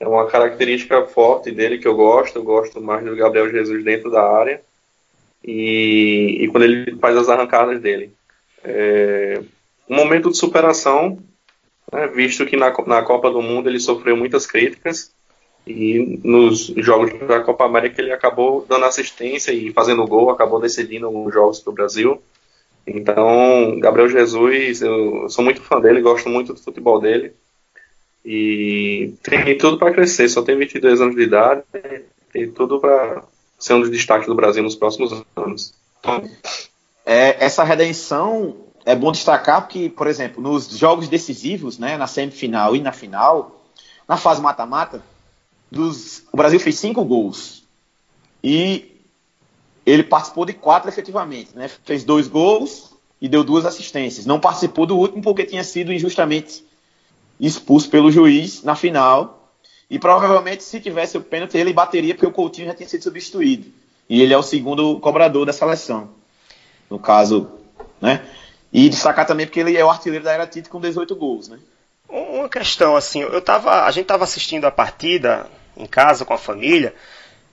é 0.00 0.08
uma 0.08 0.26
característica 0.26 1.06
forte 1.06 1.50
dele 1.50 1.78
que 1.78 1.86
eu 1.86 1.94
gosto. 1.94 2.36
Eu 2.36 2.44
gosto 2.44 2.80
mais 2.80 3.04
do 3.04 3.16
Gabriel 3.16 3.50
Jesus 3.50 3.84
dentro 3.84 4.10
da 4.10 4.22
área. 4.22 4.60
E, 5.44 6.38
e 6.40 6.48
quando 6.48 6.64
ele 6.64 6.96
faz 6.96 7.16
as 7.16 7.28
arrancadas 7.28 7.80
dele. 7.80 8.10
É, 8.64 9.40
um 9.88 9.94
momento 9.94 10.30
de 10.30 10.36
superação, 10.36 11.18
né, 11.92 12.08
visto 12.08 12.44
que 12.44 12.56
na, 12.56 12.74
na 12.86 13.02
Copa 13.02 13.30
do 13.30 13.40
Mundo 13.40 13.68
ele 13.68 13.78
sofreu 13.78 14.16
muitas 14.16 14.44
críticas 14.44 15.12
e 15.66 16.20
nos 16.22 16.66
jogos 16.76 17.12
da 17.26 17.40
Copa 17.40 17.64
América 17.64 18.00
ele 18.00 18.12
acabou 18.12 18.64
dando 18.68 18.84
assistência 18.84 19.52
e 19.52 19.72
fazendo 19.72 20.06
gol, 20.06 20.30
acabou 20.30 20.60
decidindo 20.60 21.08
os 21.08 21.32
jogos 21.32 21.60
do 21.60 21.72
Brasil. 21.72 22.20
Então, 22.86 23.78
Gabriel 23.80 24.08
Jesus, 24.08 24.80
eu 24.80 25.28
sou 25.28 25.44
muito 25.44 25.60
fã 25.60 25.80
dele, 25.80 26.00
gosto 26.00 26.28
muito 26.28 26.52
do 26.52 26.60
futebol 26.60 27.00
dele. 27.00 27.34
E 28.24 29.14
tem 29.22 29.58
tudo 29.58 29.78
para 29.78 29.92
crescer, 29.92 30.28
só 30.28 30.42
tem 30.42 30.56
22 30.56 31.00
anos 31.00 31.16
de 31.16 31.22
idade, 31.22 31.62
tem 32.32 32.50
tudo 32.50 32.80
para 32.80 33.24
ser 33.58 33.74
um 33.74 33.80
dos 33.80 33.90
destaques 33.90 34.26
do 34.26 34.34
Brasil 34.34 34.62
nos 34.62 34.76
próximos 34.76 35.24
anos. 35.34 35.74
É, 37.04 37.44
essa 37.44 37.64
redenção 37.64 38.56
é 38.84 38.94
bom 38.94 39.10
destacar 39.10 39.62
porque, 39.62 39.88
por 39.88 40.06
exemplo, 40.06 40.42
nos 40.42 40.68
jogos 40.68 41.08
decisivos, 41.08 41.78
né, 41.78 41.96
na 41.96 42.06
semifinal 42.06 42.76
e 42.76 42.80
na 42.80 42.92
final, 42.92 43.64
na 44.08 44.16
fase 44.16 44.40
mata-mata, 44.40 45.02
o 45.72 46.36
Brasil 46.36 46.60
fez 46.60 46.78
cinco 46.78 47.04
gols. 47.04 47.64
E 48.42 48.95
ele 49.86 50.02
participou 50.02 50.44
de 50.44 50.52
quatro 50.52 50.88
efetivamente, 50.88 51.50
né? 51.54 51.70
Fez 51.84 52.02
dois 52.02 52.26
gols 52.26 52.92
e 53.20 53.28
deu 53.28 53.44
duas 53.44 53.64
assistências. 53.64 54.26
Não 54.26 54.40
participou 54.40 54.84
do 54.84 54.98
último 54.98 55.22
porque 55.22 55.44
tinha 55.44 55.62
sido 55.62 55.92
injustamente 55.92 56.64
expulso 57.38 57.88
pelo 57.88 58.10
juiz 58.10 58.64
na 58.64 58.74
final. 58.74 59.52
E 59.88 59.96
provavelmente, 59.98 60.64
se 60.64 60.80
tivesse 60.80 61.16
o 61.16 61.20
pênalti, 61.20 61.56
ele 61.56 61.72
bateria 61.72 62.14
porque 62.14 62.26
o 62.26 62.32
Coutinho 62.32 62.66
já 62.66 62.74
tinha 62.74 62.88
sido 62.88 63.04
substituído. 63.04 63.68
E 64.10 64.20
ele 64.20 64.34
é 64.34 64.38
o 64.38 64.42
segundo 64.42 64.98
cobrador 64.98 65.46
da 65.46 65.52
seleção. 65.52 66.10
No 66.90 66.98
caso, 66.98 67.48
né? 68.00 68.26
E 68.72 68.88
destacar 68.88 69.24
também 69.24 69.46
porque 69.46 69.60
ele 69.60 69.76
é 69.76 69.84
o 69.84 69.90
artilheiro 69.90 70.24
da 70.24 70.32
era 70.32 70.46
Tite 70.46 70.68
com 70.68 70.80
18 70.80 71.14
gols, 71.14 71.48
né? 71.48 71.60
Uma 72.08 72.48
questão 72.48 72.96
assim, 72.96 73.20
eu 73.20 73.40
tava, 73.40 73.84
a 73.84 73.90
gente 73.90 74.02
estava 74.02 74.24
assistindo 74.24 74.64
a 74.64 74.70
partida 74.70 75.48
em 75.76 75.86
casa 75.86 76.24
com 76.24 76.34
a 76.34 76.38
família 76.38 76.94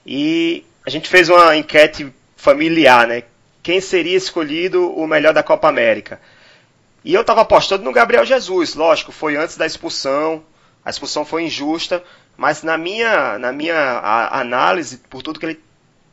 e 0.05 0.63
a 0.85 0.89
gente 0.89 1.07
fez 1.09 1.29
uma 1.29 1.55
enquete 1.55 2.13
familiar, 2.43 3.08
né? 3.08 3.23
Quem 3.63 3.79
seria 3.79 4.17
escolhido 4.17 4.91
o 4.91 5.08
melhor 5.08 5.34
da 5.34 5.41
Copa 5.41 5.69
América? 5.69 6.19
E 7.01 7.13
eu 7.13 7.21
estava 7.21 7.39
apostando 7.39 7.86
no 7.86 7.93
Gabriel 7.93 8.25
Jesus, 8.25 8.75
lógico, 8.75 9.13
foi 9.13 9.38
antes 9.38 9.56
da 9.56 9.65
expulsão, 9.65 10.43
a 10.84 10.89
expulsão 10.89 11.23
foi 11.23 11.43
injusta, 11.43 12.03
mas 12.36 12.62
na 12.62 12.77
minha, 12.77 13.39
na 13.39 13.53
minha 13.53 14.27
análise, 14.29 14.97
por 15.10 15.21
tudo 15.21 15.39
que 15.39 15.45
ele 15.45 15.63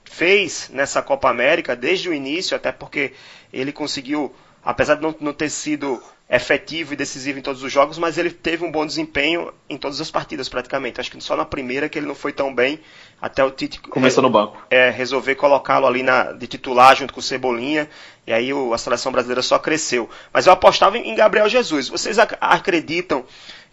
fez 0.05 0.71
nessa 0.73 1.03
Copa 1.03 1.29
América, 1.29 1.75
desde 1.75 2.09
o 2.09 2.14
início, 2.14 2.57
até 2.57 2.71
porque 2.71 3.12
ele 3.53 3.73
conseguiu, 3.73 4.33
apesar 4.64 4.96
de 4.96 5.03
não, 5.03 5.14
não 5.20 5.33
ter 5.33 5.51
sido 5.51 6.03
efetivo 6.31 6.92
e 6.92 6.96
decisivo 6.96 7.40
em 7.40 7.42
todos 7.42 7.62
os 7.62 7.73
jogos, 7.73 7.99
mas 7.99 8.16
ele 8.16 8.31
teve 8.31 8.64
um 8.64 8.70
bom 8.70 8.87
desempenho 8.87 9.53
em 9.68 9.77
todas 9.77 10.01
as 10.01 10.12
partidas 10.12 10.49
praticamente. 10.49 11.01
Acho 11.01 11.11
que 11.11 11.20
só 11.20 11.37
na 11.37 11.44
primeira 11.44 11.88
que 11.88 11.99
ele 11.99 12.07
não 12.07 12.14
foi 12.14 12.33
tão 12.33 12.55
bem, 12.55 12.79
até 13.20 13.42
o 13.42 13.51
Tite 13.51 13.81
começou 13.81 14.23
no 14.23 14.31
banco. 14.31 14.57
É, 14.70 14.90
resolver 14.90 15.35
colocá-lo 15.35 15.88
ali 15.88 16.05
na, 16.05 16.31
de 16.31 16.46
titular 16.46 16.94
junto 16.94 17.12
com 17.12 17.18
o 17.18 17.23
Cebolinha, 17.23 17.90
e 18.27 18.33
aí 18.33 18.53
o, 18.53 18.73
a 18.73 18.79
seleção 18.79 19.11
brasileira 19.11 19.42
só 19.42 19.59
cresceu. 19.59 20.09
Mas 20.33 20.46
eu 20.46 20.53
apostava 20.53 20.96
em, 20.96 21.11
em 21.11 21.14
Gabriel 21.16 21.49
Jesus. 21.49 21.88
Vocês 21.88 22.16
ac 22.16 22.37
acreditam 22.40 23.25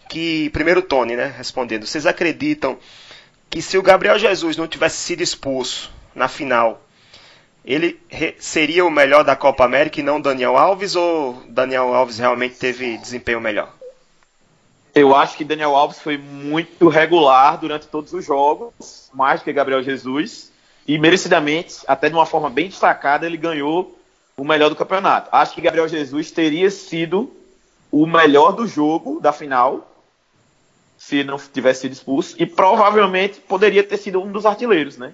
que, 0.08 0.50
primeiro 0.50 0.82
Tony, 0.82 1.14
né, 1.14 1.32
respondendo, 1.36 1.86
vocês 1.86 2.06
acreditam 2.06 2.76
que 3.48 3.62
se 3.62 3.78
o 3.78 3.82
Gabriel 3.82 4.18
Jesus 4.18 4.56
não 4.56 4.66
tivesse 4.66 4.96
sido 4.96 5.22
expulso 5.22 5.92
na 6.12 6.26
final, 6.26 6.82
ele 7.64 8.00
seria 8.38 8.84
o 8.84 8.90
melhor 8.90 9.24
da 9.24 9.36
Copa 9.36 9.64
América 9.64 10.00
e 10.00 10.02
não 10.02 10.20
Daniel 10.20 10.56
Alves 10.56 10.96
ou 10.96 11.42
Daniel 11.48 11.94
Alves 11.94 12.18
realmente 12.18 12.56
teve 12.56 12.96
desempenho 12.98 13.40
melhor? 13.40 13.72
Eu 14.94 15.14
acho 15.14 15.36
que 15.36 15.44
Daniel 15.44 15.76
Alves 15.76 16.00
foi 16.00 16.16
muito 16.16 16.88
regular 16.88 17.58
durante 17.58 17.86
todos 17.86 18.12
os 18.12 18.24
jogos, 18.24 19.10
mais 19.12 19.42
que 19.42 19.52
Gabriel 19.52 19.82
Jesus, 19.82 20.50
e 20.86 20.98
merecidamente, 20.98 21.76
até 21.86 22.08
de 22.08 22.14
uma 22.14 22.26
forma 22.26 22.48
bem 22.48 22.68
destacada, 22.68 23.26
ele 23.26 23.36
ganhou 23.36 23.96
o 24.36 24.44
melhor 24.44 24.70
do 24.70 24.76
campeonato. 24.76 25.28
Acho 25.30 25.54
que 25.54 25.60
Gabriel 25.60 25.88
Jesus 25.88 26.30
teria 26.30 26.70
sido 26.70 27.30
o 27.92 28.06
melhor 28.06 28.52
do 28.52 28.66
jogo 28.66 29.20
da 29.20 29.32
final, 29.32 29.94
se 30.96 31.22
não 31.22 31.38
tivesse 31.38 31.82
sido 31.82 31.92
expulso, 31.92 32.34
e 32.38 32.46
provavelmente 32.46 33.40
poderia 33.40 33.84
ter 33.84 33.98
sido 33.98 34.20
um 34.22 34.32
dos 34.32 34.46
artilheiros, 34.46 34.96
né? 34.96 35.12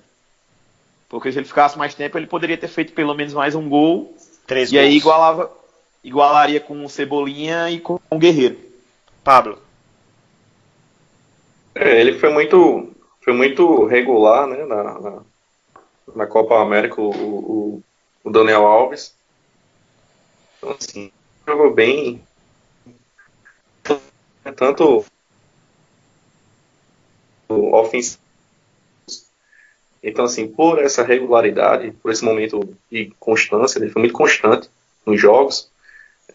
Porque 1.14 1.30
se 1.30 1.38
ele 1.38 1.46
ficasse 1.46 1.78
mais 1.78 1.94
tempo, 1.94 2.18
ele 2.18 2.26
poderia 2.26 2.58
ter 2.58 2.66
feito 2.66 2.92
pelo 2.92 3.14
menos 3.14 3.32
mais 3.32 3.54
um 3.54 3.68
gol. 3.68 4.12
Três 4.48 4.72
e 4.72 4.74
gols. 4.74 4.84
aí 4.84 4.96
igualava, 4.96 5.56
igualaria 6.02 6.58
com 6.58 6.84
o 6.84 6.88
Cebolinha 6.88 7.70
e 7.70 7.78
com 7.78 8.00
o 8.10 8.18
Guerreiro. 8.18 8.58
Pablo. 9.22 9.60
É, 11.72 12.00
ele 12.00 12.18
foi 12.18 12.32
muito, 12.32 12.92
foi 13.20 13.32
muito 13.32 13.84
regular 13.84 14.48
né, 14.48 14.64
na, 14.64 14.82
na, 14.82 15.22
na 16.16 16.26
Copa 16.26 16.60
América, 16.60 17.00
o, 17.00 17.10
o, 17.10 17.82
o, 18.24 18.30
Daniel 18.30 18.66
Alves. 18.66 19.14
Então, 20.58 20.72
assim, 20.72 21.12
jogou 21.46 21.72
bem. 21.72 22.20
Tanto 24.56 25.04
ofensivo 27.48 28.23
então, 30.04 30.26
assim, 30.26 30.46
por 30.46 30.78
essa 30.78 31.02
regularidade, 31.02 31.90
por 32.02 32.12
esse 32.12 32.22
momento 32.22 32.76
de 32.92 33.10
constância, 33.18 33.78
ele 33.78 33.90
foi 33.90 34.00
muito 34.00 34.14
constante 34.14 34.68
nos 35.06 35.18
jogos, 35.18 35.70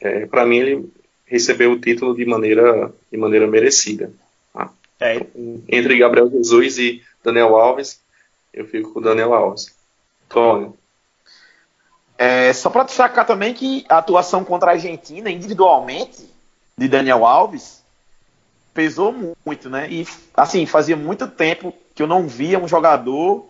é, 0.01 0.25
para 0.25 0.43
mim 0.43 0.57
ele 0.57 0.93
recebeu 1.23 1.71
o 1.71 1.79
título 1.79 2.15
de 2.15 2.25
maneira, 2.25 2.91
de 3.11 3.17
maneira 3.17 3.45
merecida. 3.45 4.11
Tá? 4.51 4.71
É. 4.99 5.15
Então, 5.17 5.63
entre 5.67 5.99
Gabriel 5.99 6.31
Jesus 6.31 6.79
e 6.79 7.03
Daniel 7.23 7.55
Alves, 7.55 8.01
eu 8.51 8.65
fico 8.65 8.91
com 8.91 8.99
o 8.99 9.03
Daniel 9.03 9.35
Alves. 9.35 9.75
Tony. 10.27 10.73
É, 12.17 12.51
só 12.53 12.69
para 12.69 12.83
destacar 12.83 13.25
também 13.25 13.53
que 13.53 13.85
a 13.87 13.99
atuação 13.99 14.43
contra 14.43 14.71
a 14.71 14.73
Argentina, 14.73 15.29
individualmente, 15.29 16.27
de 16.75 16.87
Daniel 16.87 17.25
Alves, 17.25 17.83
pesou 18.73 19.35
muito, 19.45 19.69
né? 19.69 19.87
E, 19.89 20.07
assim, 20.33 20.65
fazia 20.65 20.97
muito 20.97 21.27
tempo 21.27 21.73
que 21.93 22.01
eu 22.01 22.07
não 22.07 22.27
via 22.27 22.59
um 22.59 22.67
jogador 22.67 23.48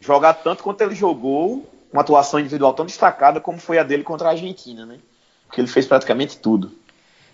jogar 0.00 0.34
tanto 0.34 0.62
quanto 0.62 0.80
ele 0.80 0.94
jogou, 0.94 1.68
uma 1.92 2.02
atuação 2.02 2.38
individual 2.38 2.74
tão 2.74 2.86
destacada 2.86 3.40
como 3.40 3.58
foi 3.58 3.78
a 3.78 3.82
dele 3.82 4.02
contra 4.02 4.28
a 4.28 4.30
Argentina, 4.32 4.84
né? 4.84 4.98
Porque 5.46 5.60
ele 5.60 5.68
fez 5.68 5.86
praticamente 5.86 6.38
tudo. 6.38 6.72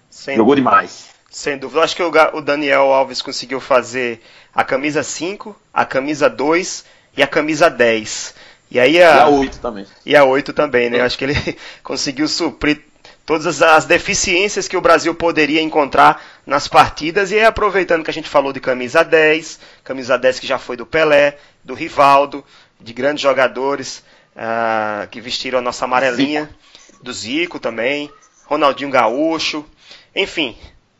Sem 0.08 0.36
jogou 0.36 0.54
dúvida. 0.54 0.70
demais. 0.70 1.08
Sem 1.30 1.58
dúvida. 1.58 1.80
Eu 1.80 1.84
acho 1.84 1.96
que 1.96 2.02
o 2.02 2.40
Daniel 2.40 2.92
Alves 2.92 3.20
conseguiu 3.20 3.60
fazer 3.60 4.22
a 4.54 4.62
camisa 4.62 5.02
5, 5.02 5.54
a 5.72 5.84
camisa 5.84 6.30
2 6.30 6.84
e 7.16 7.22
a 7.22 7.26
camisa 7.26 7.68
10. 7.68 8.34
E 8.70 8.78
aí 8.78 9.02
a, 9.02 9.16
e 9.16 9.20
a 9.20 9.28
8 9.28 9.58
também. 9.58 9.86
E 10.06 10.16
a 10.16 10.24
8 10.24 10.52
também, 10.52 10.90
né? 10.90 11.00
Eu 11.00 11.04
acho 11.04 11.18
que 11.18 11.24
ele 11.24 11.34
conseguiu 11.82 12.28
suprir 12.28 12.82
todas 13.26 13.62
as 13.62 13.84
deficiências 13.84 14.68
que 14.68 14.76
o 14.76 14.80
Brasil 14.80 15.14
poderia 15.14 15.62
encontrar 15.62 16.22
nas 16.46 16.68
partidas. 16.68 17.30
E 17.30 17.36
aí, 17.36 17.44
aproveitando 17.44 18.04
que 18.04 18.10
a 18.10 18.14
gente 18.14 18.28
falou 18.28 18.52
de 18.52 18.60
camisa 18.60 19.02
10, 19.02 19.60
camisa 19.82 20.18
10 20.18 20.40
que 20.40 20.46
já 20.46 20.58
foi 20.58 20.76
do 20.76 20.86
Pelé, 20.86 21.38
do 21.62 21.74
Rivaldo, 21.74 22.44
de 22.80 22.92
grandes 22.92 23.22
jogadores 23.22 24.04
uh, 24.36 25.08
que 25.08 25.20
vestiram 25.20 25.58
a 25.58 25.62
nossa 25.62 25.84
amarelinha, 25.86 26.44
Zico. 26.86 27.04
do 27.04 27.12
Zico 27.12 27.58
também, 27.58 28.10
Ronaldinho 28.44 28.90
Gaúcho. 28.90 29.64
Enfim, 30.14 30.56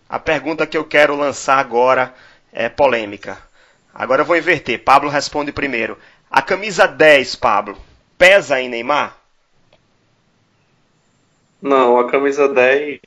a 0.08 0.18
pergunta 0.18 0.66
que 0.66 0.76
eu 0.76 0.84
quero 0.84 1.14
lançar 1.16 1.58
agora 1.58 2.14
é 2.52 2.68
polêmica. 2.68 3.38
Agora 3.94 4.22
eu 4.22 4.26
vou 4.26 4.37
inverter. 4.37 4.82
Pablo 4.82 5.10
responde 5.10 5.52
primeiro. 5.52 5.98
A 6.30 6.42
camisa 6.42 6.87
10, 6.87 7.37
Pablo, 7.37 7.78
pesa 8.18 8.60
em 8.60 8.68
Neymar? 8.68 9.23
Não, 11.64 11.98
a 11.98 12.11
camisa 12.11 12.46
10 12.46 13.00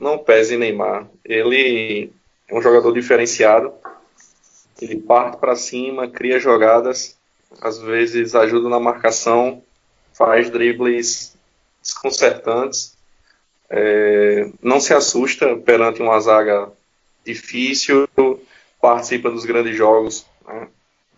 não 0.00 0.18
pesa 0.18 0.52
em 0.52 0.58
Neymar. 0.58 1.06
Ele 1.24 2.12
é 2.48 2.52
um 2.52 2.60
jogador 2.60 2.92
diferenciado. 2.92 3.72
Ele 4.82 4.96
parte 4.96 5.36
para 5.36 5.54
cima, 5.54 6.08
cria 6.08 6.40
jogadas, 6.40 7.16
às 7.60 7.78
vezes 7.78 8.34
ajuda 8.34 8.68
na 8.68 8.80
marcação, 8.80 9.62
faz 10.12 10.50
dribles 10.50 11.36
desconcertantes. 11.80 12.96
É, 13.70 14.50
não 14.60 14.80
se 14.80 14.92
assusta 14.92 15.56
perante 15.56 16.02
uma 16.02 16.18
zaga 16.18 16.72
difícil, 17.24 18.08
participa 18.80 19.30
dos 19.30 19.44
grandes 19.44 19.76
jogos, 19.76 20.26
né, 20.48 20.66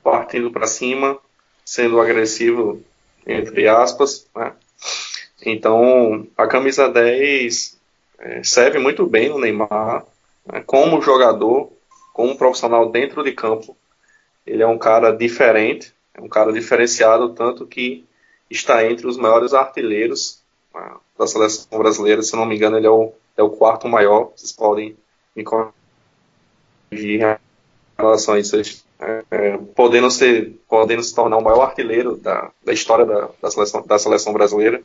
partindo 0.04 0.50
para 0.50 0.66
cima, 0.66 1.18
sendo 1.64 1.98
agressivo, 1.98 2.82
entre 3.26 3.66
aspas. 3.66 4.28
Né. 4.36 4.52
Então, 5.44 6.26
a 6.36 6.46
camisa 6.46 6.88
10 6.88 7.78
é, 8.18 8.42
serve 8.42 8.78
muito 8.78 9.06
bem 9.06 9.28
no 9.28 9.38
Neymar, 9.38 10.04
né, 10.46 10.62
como 10.66 11.00
jogador, 11.00 11.72
como 12.12 12.36
profissional 12.36 12.90
dentro 12.90 13.22
de 13.22 13.32
campo. 13.32 13.76
Ele 14.46 14.62
é 14.62 14.66
um 14.66 14.78
cara 14.78 15.10
diferente, 15.12 15.94
é 16.14 16.20
um 16.20 16.28
cara 16.28 16.52
diferenciado, 16.52 17.30
tanto 17.30 17.66
que 17.66 18.04
está 18.50 18.84
entre 18.84 19.06
os 19.06 19.16
maiores 19.16 19.54
artilheiros 19.54 20.42
né, 20.74 20.92
da 21.18 21.26
seleção 21.26 21.78
brasileira. 21.78 22.22
Se 22.22 22.36
não 22.36 22.44
me 22.44 22.56
engano, 22.56 22.76
ele 22.76 22.86
é 22.86 22.90
o, 22.90 23.12
é 23.36 23.42
o 23.42 23.50
quarto 23.50 23.88
maior. 23.88 24.32
Vocês 24.36 24.52
podem 24.52 24.96
me 25.34 25.44
corrigir 25.44 27.22
em 27.22 27.38
relação 27.96 28.34
a 28.34 28.38
isso. 28.38 28.84
É, 29.00 29.56
podendo, 29.74 30.10
ser, 30.10 30.60
podendo 30.68 31.02
se 31.02 31.14
tornar 31.14 31.38
o 31.38 31.42
maior 31.42 31.62
artilheiro 31.62 32.18
da, 32.18 32.50
da 32.62 32.72
história 32.72 33.06
da, 33.06 33.30
da, 33.40 33.50
seleção, 33.50 33.86
da 33.86 33.98
seleção 33.98 34.32
brasileira. 34.32 34.82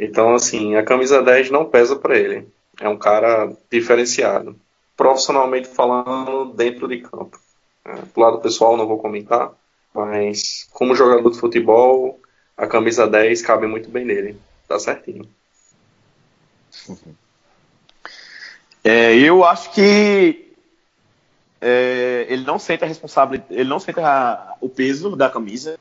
Então, 0.00 0.34
assim, 0.34 0.76
a 0.76 0.82
camisa 0.82 1.22
10 1.22 1.50
não 1.50 1.66
pesa 1.66 1.94
para 1.94 2.18
ele. 2.18 2.48
É 2.80 2.88
um 2.88 2.96
cara 2.96 3.52
diferenciado. 3.70 4.56
Profissionalmente 4.96 5.68
falando, 5.68 6.54
dentro 6.54 6.88
de 6.88 7.02
campo. 7.02 7.38
É, 7.84 7.96
do 7.96 8.20
lado 8.20 8.40
pessoal, 8.40 8.78
não 8.78 8.86
vou 8.86 8.98
comentar, 8.98 9.52
Mas, 9.92 10.66
como 10.72 10.94
jogador 10.94 11.30
de 11.30 11.38
futebol, 11.38 12.18
a 12.56 12.66
camisa 12.66 13.06
10 13.06 13.42
cabe 13.42 13.66
muito 13.66 13.90
bem 13.90 14.06
nele. 14.06 14.40
Tá 14.66 14.78
certinho. 14.78 15.28
É, 18.82 19.14
eu 19.16 19.44
acho 19.44 19.72
que 19.72 20.54
é, 21.60 22.26
ele 22.28 22.44
não 22.44 22.58
sente 22.58 22.84
a 22.84 22.86
responsabilidade, 22.86 23.52
ele 23.52 23.68
não 23.68 23.78
sente 23.78 24.00
a, 24.00 24.54
o 24.62 24.68
peso 24.68 25.14
da 25.14 25.28
camisa. 25.28 25.78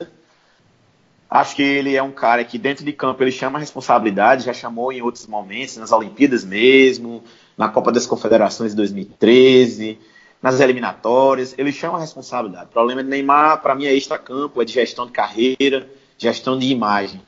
Acho 1.29 1.55
que 1.55 1.61
ele 1.61 1.95
é 1.95 2.01
um 2.01 2.11
cara 2.11 2.43
que 2.43 2.57
dentro 2.57 2.83
de 2.83 2.91
campo 2.91 3.21
ele 3.23 3.31
chama 3.31 3.59
a 3.59 3.61
responsabilidade, 3.61 4.45
já 4.45 4.53
chamou 4.53 4.91
em 4.91 5.01
outros 5.01 5.27
momentos, 5.27 5.77
nas 5.77 5.91
Olimpíadas 5.91 6.43
mesmo, 6.43 7.23
na 7.55 7.69
Copa 7.69 7.91
das 7.91 8.07
Confederações 8.07 8.71
de 8.71 8.77
2013, 8.77 9.99
nas 10.41 10.59
eliminatórias, 10.59 11.53
ele 11.57 11.71
chama 11.71 11.97
a 11.97 12.01
responsabilidade. 12.01 12.65
O 12.65 12.73
problema 12.73 13.03
de 13.03 13.09
Neymar, 13.09 13.61
para 13.61 13.75
mim, 13.75 13.85
é 13.85 13.93
extra-campo, 13.93 14.59
é 14.59 14.65
de 14.65 14.73
gestão 14.73 15.05
de 15.05 15.11
carreira, 15.11 15.87
gestão 16.17 16.57
de 16.57 16.67
imagem. 16.67 17.21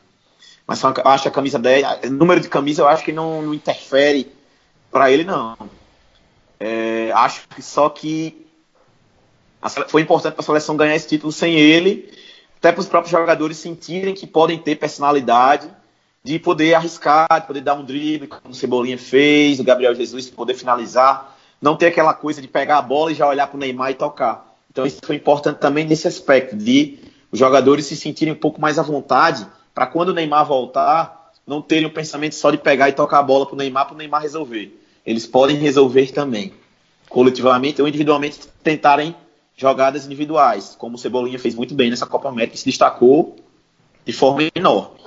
Mas 0.66 0.82
eu 0.82 0.94
acho 1.06 1.28
a 1.28 1.32
camisa 1.32 1.60
10, 1.60 2.10
número 2.12 2.40
de 2.42 2.50
camisa, 2.50 2.82
eu 2.82 2.88
acho 2.88 3.04
que 3.04 3.12
não, 3.12 3.42
não 3.42 3.54
interfere 3.54 4.32
para 4.90 5.12
ele, 5.12 5.24
não. 5.24 5.56
É, 6.60 7.12
acho 7.14 7.48
que 7.50 7.62
só 7.62 7.90
que 7.90 8.48
foi 9.90 10.02
importante 10.02 10.34
para 10.34 10.42
a 10.42 10.46
seleção 10.46 10.76
ganhar 10.76 10.96
esse 10.96 11.08
título 11.08 11.32
sem 11.32 11.56
ele, 11.56 12.12
até 12.62 12.72
para 12.72 12.82
os 12.82 12.88
próprios 12.88 13.10
jogadores 13.10 13.58
sentirem 13.58 14.14
que 14.14 14.28
podem 14.28 14.60
ter 14.60 14.76
personalidade 14.76 15.68
de 16.24 16.38
poder 16.38 16.76
arriscar, 16.76 17.28
de 17.42 17.48
poder 17.48 17.62
dar 17.62 17.74
um 17.74 17.84
drible, 17.84 18.28
como 18.28 18.52
o 18.52 18.54
Cebolinha 18.54 19.00
fez, 19.00 19.60
o 19.60 19.64
Gabriel 19.64 19.96
Jesus, 19.96 20.28
de 20.28 20.32
poder 20.32 20.54
finalizar, 20.54 21.36
não 21.60 21.76
ter 21.76 21.88
aquela 21.88 22.14
coisa 22.14 22.40
de 22.40 22.48
pegar 22.48 22.78
a 22.78 22.82
bola 22.84 23.12
e 23.12 23.16
já 23.16 23.28
olhar 23.28 23.48
para 23.48 23.58
o 23.58 23.60
Neymar 23.60 23.90
e 23.90 23.96
tocar. 23.96 24.56
Então 24.70 24.86
isso 24.86 25.00
foi 25.04 25.16
importante 25.16 25.58
também 25.58 25.88
nesse 25.88 26.08
aspecto, 26.08 26.56
de 26.56 27.00
os 27.32 27.40
jogadores 27.40 27.88
se 27.88 27.96
sentirem 27.96 28.36
um 28.36 28.38
pouco 28.38 28.62
mais 28.62 28.78
à 28.78 28.84
vontade, 28.84 29.48
para 29.74 29.88
quando 29.88 30.10
o 30.10 30.14
Neymar 30.14 30.46
voltar, 30.46 31.32
não 31.48 31.64
terem 31.64 31.86
o 31.86 31.90
um 31.90 31.94
pensamento 31.94 32.36
só 32.36 32.52
de 32.52 32.60
pegar 32.60 32.90
e 32.90 32.94
tocar 32.94 33.18
a 33.18 33.24
bola 33.24 33.48
para 33.48 33.56
o 33.56 33.58
Neymar, 33.58 33.88
para 33.88 33.96
o 33.96 33.98
Neymar 33.98 34.22
resolver. 34.22 34.80
Eles 35.04 35.26
podem 35.26 35.58
resolver 35.58 36.12
também, 36.12 36.54
coletivamente 37.10 37.82
ou 37.82 37.88
individualmente, 37.88 38.40
tentarem 38.62 39.16
jogadas 39.62 40.08
individuais, 40.08 40.76
como 40.76 40.96
o 40.96 40.98
Cebolinha 40.98 41.38
fez 41.38 41.54
muito 41.54 41.76
bem 41.76 41.92
nessa 41.92 42.08
Copa 42.08 42.28
América, 42.28 42.58
se 42.58 42.66
destacou 42.66 43.36
de 44.04 44.12
forma 44.12 44.50
enorme. 44.56 45.00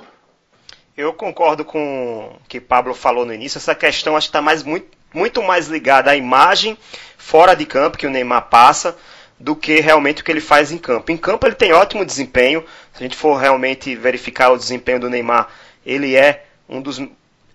Eu 0.95 1.11
concordo 1.11 1.65
com 1.65 2.31
o 2.33 2.47
que 2.47 2.61
Pablo 2.61 2.93
falou 2.93 3.25
no 3.25 3.33
início. 3.33 3.57
Essa 3.57 3.75
questão 3.75 4.15
acho 4.15 4.27
que 4.27 4.29
está 4.29 4.41
mais, 4.41 4.63
muito, 4.63 4.87
muito 5.13 5.43
mais 5.43 5.67
ligada 5.67 6.11
à 6.11 6.15
imagem 6.15 6.77
fora 7.17 7.53
de 7.53 7.65
campo 7.65 7.97
que 7.97 8.07
o 8.07 8.09
Neymar 8.09 8.47
passa 8.47 8.95
do 9.37 9.57
que 9.57 9.81
realmente 9.81 10.21
o 10.21 10.25
que 10.25 10.31
ele 10.31 10.39
faz 10.39 10.71
em 10.71 10.77
campo. 10.77 11.11
Em 11.11 11.17
campo 11.17 11.45
ele 11.45 11.55
tem 11.55 11.73
ótimo 11.73 12.05
desempenho. 12.05 12.63
Se 12.93 13.03
a 13.03 13.03
gente 13.03 13.17
for 13.17 13.35
realmente 13.35 13.93
verificar 13.93 14.51
o 14.51 14.57
desempenho 14.57 15.01
do 15.01 15.09
Neymar, 15.09 15.49
ele 15.85 16.15
é 16.15 16.45
um 16.69 16.81
dos 16.81 17.01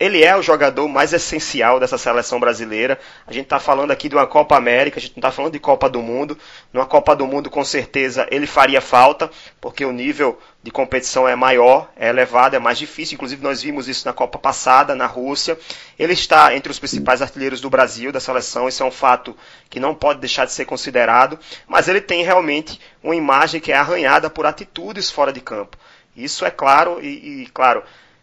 ele 0.01 0.25
é 0.25 0.35
o 0.35 0.41
jogador 0.41 0.89
mais 0.89 1.13
essencial 1.13 1.79
dessa 1.79 1.99
seleção 1.99 2.41
brasileira. 2.41 2.99
A 3.27 3.33
gente 3.35 3.45
está 3.45 3.61
falando 3.61 3.91
aqui 3.91 4.09
de 4.09 4.15
uma 4.15 4.27
Copa 4.27 4.57
América, 4.57 4.99
a 4.99 5.01
gente 5.01 5.13
não 5.13 5.21
está 5.21 5.31
falando 5.31 5.53
de 5.53 5.59
Copa 5.59 5.91
do 5.91 6.01
Mundo. 6.01 6.39
Numa 6.73 6.87
Copa 6.87 7.15
do 7.15 7.27
Mundo, 7.27 7.51
com 7.51 7.63
certeza, 7.63 8.27
ele 8.31 8.47
faria 8.47 8.81
falta, 8.81 9.31
porque 9.61 9.85
o 9.85 9.93
nível 9.93 10.41
de 10.63 10.71
competição 10.71 11.29
é 11.29 11.37
maior, 11.37 11.91
é 11.97 12.09
elevado, 12.09 12.57
é 12.57 12.59
mais 12.59 12.79
difícil. 12.79 13.17
Inclusive, 13.17 13.43
nós 13.43 13.63
vimos 13.63 13.89
isso 13.89 14.07
na 14.07 14.15
Copa 14.15 14.39
passada, 14.39 14.95
na 14.95 15.05
Rússia. 15.05 15.59
Ele 15.99 16.15
está 16.15 16.55
entre 16.57 16.73
os 16.73 16.79
principais 16.79 17.21
artilheiros 17.21 17.61
do 17.61 17.69
Brasil, 17.69 18.11
da 18.11 18.21
seleção. 18.21 18.69
Isso 18.69 18.83
é 18.83 18.87
um 18.87 18.91
fato 18.91 19.37
que 19.69 19.79
não 19.79 19.95
pode 19.95 20.19
deixar 20.19 20.47
de 20.47 20.53
ser 20.53 20.65
considerado. 20.65 21.39
Mas 21.69 21.89
ele 21.89 22.01
tem 22.01 22.25
realmente 22.25 22.81
uma 23.03 23.15
imagem 23.15 23.61
que 23.61 23.71
é 23.71 23.77
arranhada 23.77 24.31
por 24.31 24.47
atitudes 24.47 25.11
fora 25.11 25.31
de 25.31 25.43
campo. 25.43 25.77
Isso 26.17 26.47
é 26.47 26.51
claro, 26.51 26.99
e, 27.03 27.43
e 27.43 27.47
claro 27.53 27.83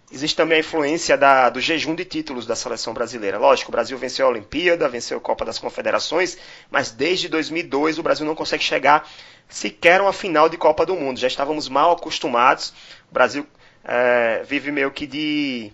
Existe 0.09 0.37
também 0.37 0.57
a 0.57 0.59
influência 0.61 1.17
da, 1.17 1.49
do 1.49 1.59
jejum 1.59 1.93
de 1.93 2.05
títulos 2.05 2.45
da 2.45 2.55
seleção 2.55 2.93
brasileira. 2.93 3.37
Lógico, 3.37 3.69
o 3.69 3.73
Brasil 3.73 3.97
venceu 3.97 4.25
a 4.25 4.29
Olimpíada, 4.29 4.87
venceu 4.87 5.17
a 5.17 5.21
Copa 5.21 5.43
das 5.43 5.59
Confederações, 5.59 6.37
mas 6.71 6.91
desde 6.91 7.27
2002 7.27 7.99
o 7.99 8.03
Brasil 8.03 8.25
não 8.25 8.35
consegue 8.35 8.63
chegar 8.63 9.09
sequer 9.49 9.99
a 9.99 10.03
uma 10.03 10.13
final 10.13 10.47
de 10.47 10.57
Copa 10.57 10.85
do 10.85 10.95
Mundo. 10.95 11.19
Já 11.19 11.27
estávamos 11.27 11.67
mal 11.67 11.91
acostumados. 11.91 12.69
O 13.11 13.13
Brasil 13.13 13.45
é, 13.83 14.43
vive 14.45 14.71
meio 14.71 14.91
que 14.91 15.05
de, 15.05 15.73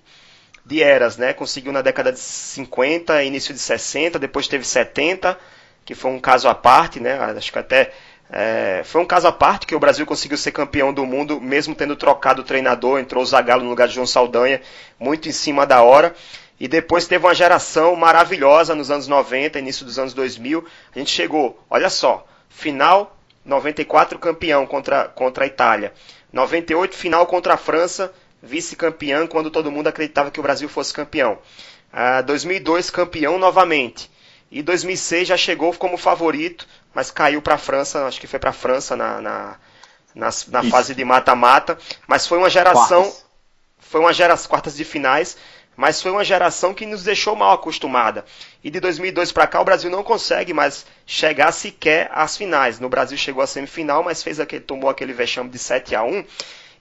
de 0.65 0.81
eras, 0.81 1.15
né? 1.15 1.33
Conseguiu 1.33 1.71
na 1.71 1.83
década 1.83 2.11
de 2.11 2.19
50, 2.19 3.23
início 3.23 3.53
de 3.53 3.59
60, 3.59 4.17
depois 4.17 4.47
teve 4.47 4.65
70, 4.65 5.37
que 5.85 5.93
foi 5.93 6.09
um 6.09 6.19
caso 6.19 6.47
à 6.47 6.55
parte, 6.55 6.99
né? 6.99 7.19
Acho 7.19 7.51
que 7.51 7.59
até 7.59 7.93
é, 8.35 8.81
foi 8.83 8.99
um 8.99 9.05
caso 9.05 9.27
à 9.27 9.31
parte 9.31 9.67
que 9.67 9.75
o 9.75 9.79
Brasil 9.79 10.07
conseguiu 10.07 10.39
ser 10.39 10.51
campeão 10.51 10.91
do 10.91 11.05
mundo, 11.05 11.39
mesmo 11.39 11.75
tendo 11.75 11.95
trocado 11.95 12.41
o 12.41 12.43
treinador, 12.43 12.99
entrou 12.99 13.21
o 13.21 13.25
Zagallo 13.25 13.63
no 13.63 13.69
lugar 13.69 13.87
de 13.87 13.93
João 13.93 14.07
Saldanha, 14.07 14.59
muito 14.99 15.29
em 15.29 15.31
cima 15.31 15.67
da 15.67 15.83
hora. 15.83 16.15
E 16.59 16.67
depois 16.67 17.05
teve 17.05 17.25
uma 17.25 17.35
geração 17.35 17.95
maravilhosa 17.95 18.73
nos 18.73 18.89
anos 18.89 19.07
90, 19.07 19.59
início 19.59 19.85
dos 19.85 19.99
anos 19.99 20.15
2000. 20.15 20.65
A 20.95 20.97
gente 20.97 21.11
chegou, 21.11 21.63
olha 21.69 21.91
só, 21.91 22.25
final 22.49 23.15
94 23.45 24.17
campeão 24.17 24.65
contra, 24.65 25.05
contra 25.05 25.43
a 25.43 25.47
Itália. 25.47 25.93
98 26.31 26.95
final 26.95 27.27
contra 27.27 27.53
a 27.53 27.57
França, 27.57 28.11
vice-campeão 28.41 29.27
quando 29.27 29.51
todo 29.51 29.71
mundo 29.71 29.87
acreditava 29.87 30.31
que 30.31 30.39
o 30.39 30.43
Brasil 30.43 30.67
fosse 30.67 30.91
campeão. 30.91 31.37
Ah, 31.91 32.21
2002 32.21 32.89
campeão 32.89 33.37
novamente. 33.37 34.09
E 34.49 34.61
2006 34.61 35.27
já 35.27 35.37
chegou 35.37 35.73
como 35.73 35.97
favorito, 35.97 36.67
mas 36.93 37.11
caiu 37.11 37.41
para 37.41 37.55
a 37.55 37.57
França, 37.57 38.05
acho 38.05 38.19
que 38.19 38.27
foi 38.27 38.39
para 38.39 38.51
a 38.51 38.53
França 38.53 38.95
na, 38.95 39.19
na, 39.21 39.55
na, 40.13 40.29
na 40.47 40.63
fase 40.63 40.93
de 40.93 41.03
mata-mata. 41.03 41.77
Mas 42.07 42.27
foi 42.27 42.37
uma 42.37 42.49
geração. 42.49 43.03
Quartas. 43.03 43.25
Foi 43.79 44.01
uma 44.01 44.13
geração. 44.13 44.49
Quartas 44.49 44.75
de 44.75 44.83
finais. 44.83 45.37
Mas 45.75 46.01
foi 46.01 46.11
uma 46.11 46.23
geração 46.23 46.71
que 46.71 46.85
nos 46.85 47.03
deixou 47.03 47.35
mal 47.35 47.53
acostumada. 47.53 48.23
E 48.63 48.69
de 48.69 48.79
2002 48.79 49.31
para 49.31 49.47
cá 49.47 49.59
o 49.59 49.65
Brasil 49.65 49.89
não 49.89 50.03
consegue 50.03 50.53
mais 50.53 50.85
chegar 51.03 51.51
sequer 51.51 52.11
às 52.13 52.37
finais. 52.37 52.79
No 52.79 52.89
Brasil 52.89 53.17
chegou 53.17 53.41
à 53.41 53.47
semifinal, 53.47 54.03
mas 54.03 54.21
fez 54.21 54.39
aquele, 54.39 54.61
tomou 54.61 54.87
aquele 54.87 55.13
vexame 55.13 55.49
de 55.49 55.57
7 55.57 55.95
a 55.95 56.03
1 56.03 56.23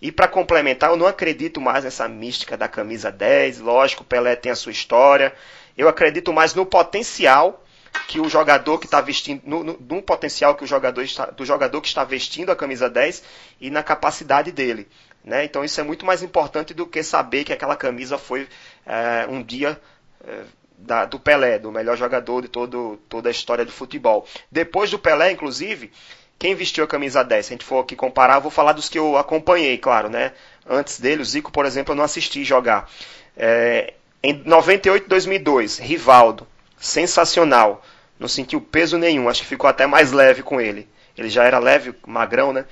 e 0.02 0.10
para 0.10 0.26
complementar, 0.26 0.90
eu 0.90 0.96
não 0.96 1.06
acredito 1.06 1.60
mais 1.60 1.84
nessa 1.84 2.08
mística 2.08 2.56
da 2.56 2.66
camisa 2.66 3.10
10. 3.10 3.60
Lógico, 3.60 4.02
Pelé 4.02 4.34
tem 4.34 4.50
a 4.50 4.56
sua 4.56 4.72
história. 4.72 5.32
Eu 5.78 5.88
acredito 5.88 6.32
mais 6.32 6.54
no 6.54 6.66
potencial 6.66 7.64
que 8.08 8.20
o 8.20 8.28
jogador 8.28 8.78
que 8.78 8.86
está 8.86 9.00
vestindo, 9.00 9.42
no, 9.44 9.62
no, 9.62 9.78
no, 9.78 10.02
potencial 10.02 10.54
que 10.54 10.64
o 10.64 10.66
jogador 10.66 11.02
está, 11.02 11.26
do 11.26 11.44
jogador 11.44 11.80
que 11.80 11.88
está 11.88 12.04
vestindo 12.04 12.50
a 12.50 12.56
camisa 12.56 12.88
10 12.88 13.22
e 13.60 13.70
na 13.70 13.82
capacidade 13.82 14.50
dele. 14.50 14.88
Né? 15.24 15.44
Então 15.44 15.64
isso 15.64 15.80
é 15.80 15.84
muito 15.84 16.04
mais 16.04 16.22
importante 16.22 16.74
do 16.74 16.86
que 16.86 17.02
saber 17.02 17.44
que 17.44 17.52
aquela 17.52 17.76
camisa 17.76 18.18
foi 18.18 18.48
é, 18.84 19.26
um 19.28 19.42
dia 19.42 19.80
é, 20.26 20.42
da, 20.76 21.04
do 21.04 21.18
Pelé, 21.18 21.58
do 21.58 21.70
melhor 21.70 21.96
jogador 21.96 22.42
de 22.42 22.48
todo, 22.48 22.98
toda 23.08 23.28
a 23.28 23.32
história 23.32 23.64
do 23.64 23.72
futebol. 23.72 24.26
Depois 24.50 24.90
do 24.90 24.98
Pelé, 24.98 25.30
inclusive, 25.30 25.92
quem 26.38 26.54
vestiu 26.54 26.84
a 26.84 26.88
camisa 26.88 27.22
10? 27.22 27.46
Se 27.46 27.52
a 27.52 27.54
gente 27.54 27.64
for 27.64 27.80
aqui 27.80 27.94
comparar, 27.94 28.40
vou 28.40 28.50
falar 28.50 28.72
dos 28.72 28.88
que 28.88 28.98
eu 28.98 29.16
acompanhei, 29.16 29.78
claro, 29.78 30.08
né? 30.08 30.32
Antes 30.68 30.98
dele, 30.98 31.22
o 31.22 31.24
Zico, 31.24 31.52
por 31.52 31.64
exemplo, 31.64 31.92
eu 31.92 31.96
não 31.96 32.04
assisti 32.04 32.44
jogar. 32.44 32.90
É, 33.36 33.94
em 34.22 34.42
98 34.44 35.08
2002, 35.08 35.78
Rivaldo 35.78 36.46
sensacional. 36.82 37.82
Não 38.18 38.28
sentiu 38.28 38.60
peso 38.60 38.98
nenhum, 38.98 39.28
acho 39.28 39.42
que 39.42 39.48
ficou 39.48 39.70
até 39.70 39.86
mais 39.86 40.12
leve 40.12 40.42
com 40.42 40.60
ele. 40.60 40.88
Ele 41.16 41.30
já 41.30 41.44
era 41.44 41.58
leve, 41.58 41.94
magrão, 42.06 42.52
né? 42.52 42.66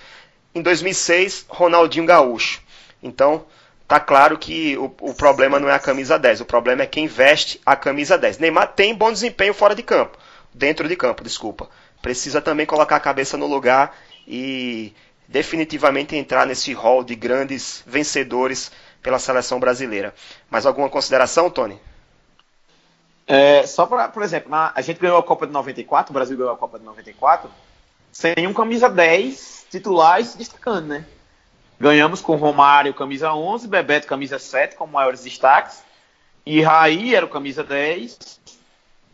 Em 0.55 0.61
2006, 0.61 1.47
Ronaldinho 1.49 2.05
Gaúcho. 2.05 2.61
Então, 3.03 3.47
tá 3.87 4.01
claro 4.01 4.37
que 4.37 4.77
o, 4.77 4.93
o, 5.01 5.15
problema 5.15 5.61
não 5.61 5.69
é 5.69 5.75
a 5.75 5.79
camisa 5.79 6.19
10, 6.19 6.41
o 6.41 6.45
problema 6.45 6.83
é 6.83 6.87
quem 6.87 7.07
veste 7.07 7.61
a 7.65 7.77
camisa 7.77 8.19
10. 8.19 8.39
Neymar 8.39 8.73
tem 8.75 8.95
bom 8.95 9.13
desempenho 9.13 9.55
fora 9.55 9.75
de 9.75 9.83
campo, 9.83 10.19
dentro 10.53 10.89
de 10.89 10.97
campo, 10.97 11.23
desculpa. 11.23 11.71
Precisa 12.03 12.41
também 12.41 12.67
colocar 12.67 12.97
a 12.97 13.01
cabeça 13.01 13.37
no 13.37 13.47
lugar 13.47 13.97
e 14.27 14.93
definitivamente 15.29 16.17
entrar 16.17 16.47
nesse 16.47 16.73
hall 16.73 17.05
de 17.05 17.15
grandes 17.15 17.85
vencedores 17.87 18.73
pela 19.03 19.19
seleção 19.19 19.61
brasileira. 19.61 20.15
Mais 20.51 20.67
alguma 20.67 20.89
consideração, 20.89 21.49
Tony? 21.49 21.79
É, 23.31 23.65
só 23.65 23.87
para, 23.87 24.09
por 24.09 24.25
exemplo, 24.25 24.51
na, 24.51 24.73
a 24.75 24.81
gente 24.83 24.99
ganhou 24.99 25.17
a 25.17 25.23
Copa 25.23 25.47
de 25.47 25.53
94, 25.53 26.11
o 26.11 26.13
Brasil 26.13 26.37
ganhou 26.37 26.53
a 26.53 26.57
Copa 26.57 26.81
de 26.81 26.85
94, 26.85 27.49
sem 28.11 28.35
um 28.45 28.53
camisa 28.53 28.91
10 28.91 29.67
titulares 29.71 30.35
destacando, 30.35 30.89
né? 30.89 31.07
Ganhamos 31.79 32.21
com 32.21 32.35
Romário 32.35 32.93
camisa 32.93 33.33
11, 33.33 33.69
Bebeto 33.69 34.09
camisa 34.09 34.37
7 34.37 34.75
como 34.75 34.95
maiores 34.95 35.23
destaques, 35.23 35.81
e 36.45 36.61
Raí 36.61 37.15
era 37.15 37.25
o 37.25 37.29
camisa 37.29 37.63
10, 37.63 38.41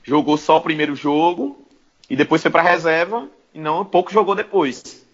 jogou 0.03 0.39
só 0.39 0.57
o 0.57 0.63
primeiro 0.63 0.97
jogo, 0.97 1.63
e 2.09 2.17
depois 2.17 2.41
foi 2.41 2.51
para 2.51 2.63
reserva, 2.63 3.29
e 3.53 3.61
não 3.61 3.85
pouco 3.85 4.11
jogou 4.11 4.35
depois. 4.35 5.05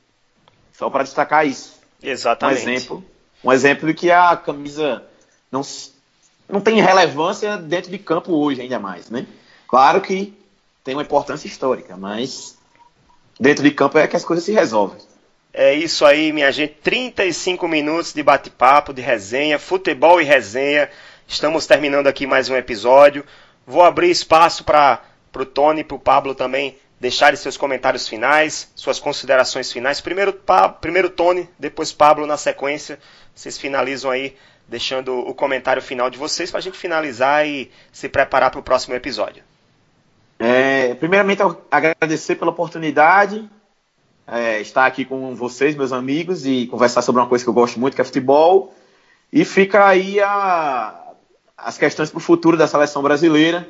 Só 0.73 0.89
para 0.89 1.03
destacar 1.03 1.45
isso. 1.45 1.77
Exatamente. 2.01 2.57
Um 2.57 2.71
exemplo, 2.71 3.05
um 3.43 3.53
exemplo 3.53 3.89
de 3.89 3.95
que 3.95 4.13
a 4.13 4.37
camisa 4.37 5.03
não 5.51 5.65
não 6.49 6.61
tem 6.61 6.81
relevância 6.81 7.57
dentro 7.57 7.91
de 7.91 7.99
campo 7.99 8.33
hoje, 8.33 8.61
ainda 8.61 8.79
mais, 8.79 9.11
né? 9.11 9.27
Claro 9.67 10.01
que 10.01 10.35
tem 10.85 10.95
uma 10.95 11.03
importância 11.03 11.47
histórica, 11.47 11.97
mas 11.97 12.57
dentro 13.39 13.63
de 13.63 13.71
campo 13.71 13.99
é 13.99 14.07
que 14.07 14.17
as 14.17 14.25
coisas 14.25 14.45
se 14.45 14.53
resolvem. 14.53 14.99
É 15.53 15.75
isso 15.75 16.05
aí, 16.05 16.33
minha 16.33 16.51
gente. 16.51 16.75
35 16.83 17.69
minutos 17.69 18.13
de 18.13 18.23
bate-papo, 18.23 18.95
de 18.95 19.03
resenha, 19.03 19.59
futebol 19.59 20.21
e 20.21 20.25
resenha. 20.25 20.89
Estamos 21.29 21.67
terminando 21.67 22.07
aqui 22.07 22.27
mais 22.27 22.49
um 22.49 22.57
episódio. 22.57 23.25
Vou 23.67 23.83
abrir 23.83 24.11
espaço 24.11 24.65
para 24.65 25.03
o 25.35 25.45
Tony 25.45 25.81
e 25.81 25.85
para 25.85 25.95
o 25.95 26.01
Pablo 26.01 26.35
também 26.35 26.79
deixarem 26.99 27.37
seus 27.37 27.57
comentários 27.57 28.09
finais, 28.09 28.71
suas 28.75 28.99
considerações 28.99 29.71
finais. 29.71 30.01
Primeiro, 30.01 30.33
pa, 30.33 30.69
primeiro 30.69 31.11
Tony, 31.11 31.49
depois 31.59 31.93
Pablo 31.93 32.27
na 32.27 32.37
sequência. 32.37 32.99
Vocês 33.35 33.59
finalizam 33.59 34.11
aí, 34.11 34.37
deixando 34.69 35.19
o 35.19 35.35
comentário 35.35 35.83
final 35.83 36.09
de 36.09 36.19
vocês 36.19 36.51
para 36.51 36.59
a 36.59 36.63
gente 36.63 36.79
finalizar 36.79 37.47
e 37.47 37.71
se 37.93 38.09
preparar 38.09 38.51
para 38.51 38.61
o 38.61 38.63
próximo 38.63 38.95
episódio. 38.95 39.43
É, 40.39 40.95
primeiramente, 40.95 41.43
agradecer 41.71 42.37
pela 42.37 42.51
oportunidade 42.51 43.49
é, 44.27 44.61
estar 44.61 44.87
aqui 44.87 45.05
com 45.05 45.35
vocês, 45.35 45.75
meus 45.75 45.93
amigos, 45.93 46.47
e 46.47 46.67
conversar 46.67 47.03
sobre 47.03 47.21
uma 47.21 47.29
coisa 47.29 47.45
que 47.45 47.51
eu 47.51 47.55
gosto 47.55 47.79
muito, 47.79 47.95
que 47.95 48.01
é 48.01 48.05
futebol. 48.05 48.75
E 49.33 49.45
fica 49.45 49.87
aí 49.87 50.21
a, 50.21 51.13
as 51.57 51.77
questões 51.77 52.11
para 52.11 52.19
o 52.19 52.21
futuro 52.21 52.57
da 52.57 52.67
seleção 52.67 53.03
brasileira 53.03 53.69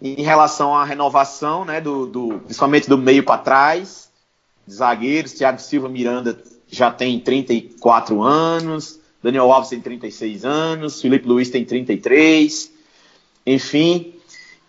em 0.00 0.22
relação 0.22 0.74
à 0.74 0.84
renovação, 0.84 1.64
né, 1.64 1.80
do, 1.80 2.06
do 2.06 2.38
principalmente 2.44 2.88
do 2.88 2.96
meio 2.96 3.24
para 3.24 3.38
trás, 3.38 4.08
zagueiros, 4.70 5.32
Thiago 5.32 5.60
Silva 5.60 5.88
Miranda 5.88 6.40
já 6.68 6.90
tem 6.90 7.18
34 7.18 8.22
anos, 8.22 8.97
Daniel 9.22 9.50
Alves 9.50 9.70
tem 9.70 9.80
36 9.80 10.44
anos, 10.44 11.00
Felipe 11.00 11.26
Luiz 11.26 11.50
tem 11.50 11.64
33, 11.64 12.72
enfim, 13.44 14.14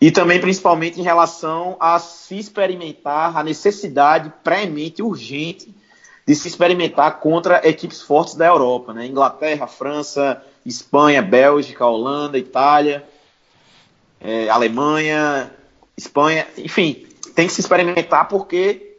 e 0.02 0.12
também, 0.12 0.40
principalmente, 0.40 1.00
em 1.00 1.04
relação 1.04 1.76
a 1.80 2.00
se 2.00 2.38
experimentar, 2.38 3.36
a 3.36 3.44
necessidade 3.44 4.32
premente, 4.44 5.04
urgente, 5.04 5.74
de 6.26 6.36
se 6.36 6.48
experimentar 6.48 7.20
contra 7.20 7.68
equipes 7.68 8.02
fortes 8.02 8.36
da 8.36 8.46
Europa, 8.46 8.94
né? 8.94 9.06
Inglaterra, 9.06 9.68
França, 9.68 10.42
Espanha, 10.66 11.22
Bélgica, 11.22 11.86
Holanda, 11.86 12.38
Itália, 12.38 13.04
é, 14.22 14.48
Alemanha, 14.48 15.52
Espanha, 15.98 16.48
enfim, 16.58 17.06
tem 17.36 17.48
que 17.48 17.54
se 17.54 17.62
experimentar 17.62 18.28
porque 18.28 18.98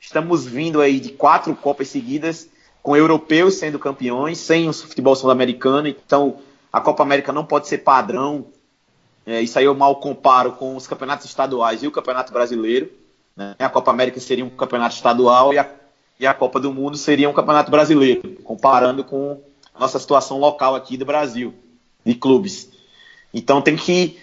estamos 0.00 0.46
vindo 0.46 0.80
aí 0.80 1.00
de 1.00 1.10
quatro 1.10 1.54
Copas 1.54 1.88
seguidas, 1.88 2.48
com 2.82 2.96
europeus 2.96 3.54
sendo 3.54 3.78
campeões, 3.78 4.38
sem 4.38 4.68
o 4.68 4.72
futebol 4.72 5.14
sul-americano, 5.14 5.88
então 5.88 6.38
a 6.72 6.80
Copa 6.80 7.02
América 7.02 7.32
não 7.32 7.44
pode 7.44 7.68
ser 7.68 7.78
padrão 7.78 8.46
é, 9.28 9.42
isso 9.42 9.58
aí 9.58 9.66
eu 9.66 9.74
mal 9.74 9.94
comparo 9.96 10.52
com 10.52 10.74
os 10.74 10.86
campeonatos 10.86 11.26
estaduais 11.26 11.82
e 11.82 11.86
o 11.86 11.90
campeonato 11.90 12.32
brasileiro. 12.32 12.90
Né? 13.36 13.54
A 13.58 13.68
Copa 13.68 13.90
América 13.90 14.18
seria 14.20 14.42
um 14.42 14.48
campeonato 14.48 14.94
estadual 14.94 15.52
e 15.52 15.58
a, 15.58 15.70
e 16.18 16.26
a 16.26 16.32
Copa 16.32 16.58
do 16.58 16.72
Mundo 16.72 16.96
seria 16.96 17.28
um 17.28 17.34
campeonato 17.34 17.70
brasileiro, 17.70 18.36
comparando 18.42 19.04
com 19.04 19.38
a 19.74 19.80
nossa 19.80 19.98
situação 19.98 20.38
local 20.38 20.74
aqui 20.74 20.96
do 20.96 21.04
Brasil, 21.04 21.54
de 22.06 22.14
clubes. 22.14 22.70
Então 23.34 23.60
tem 23.60 23.76
que. 23.76 24.18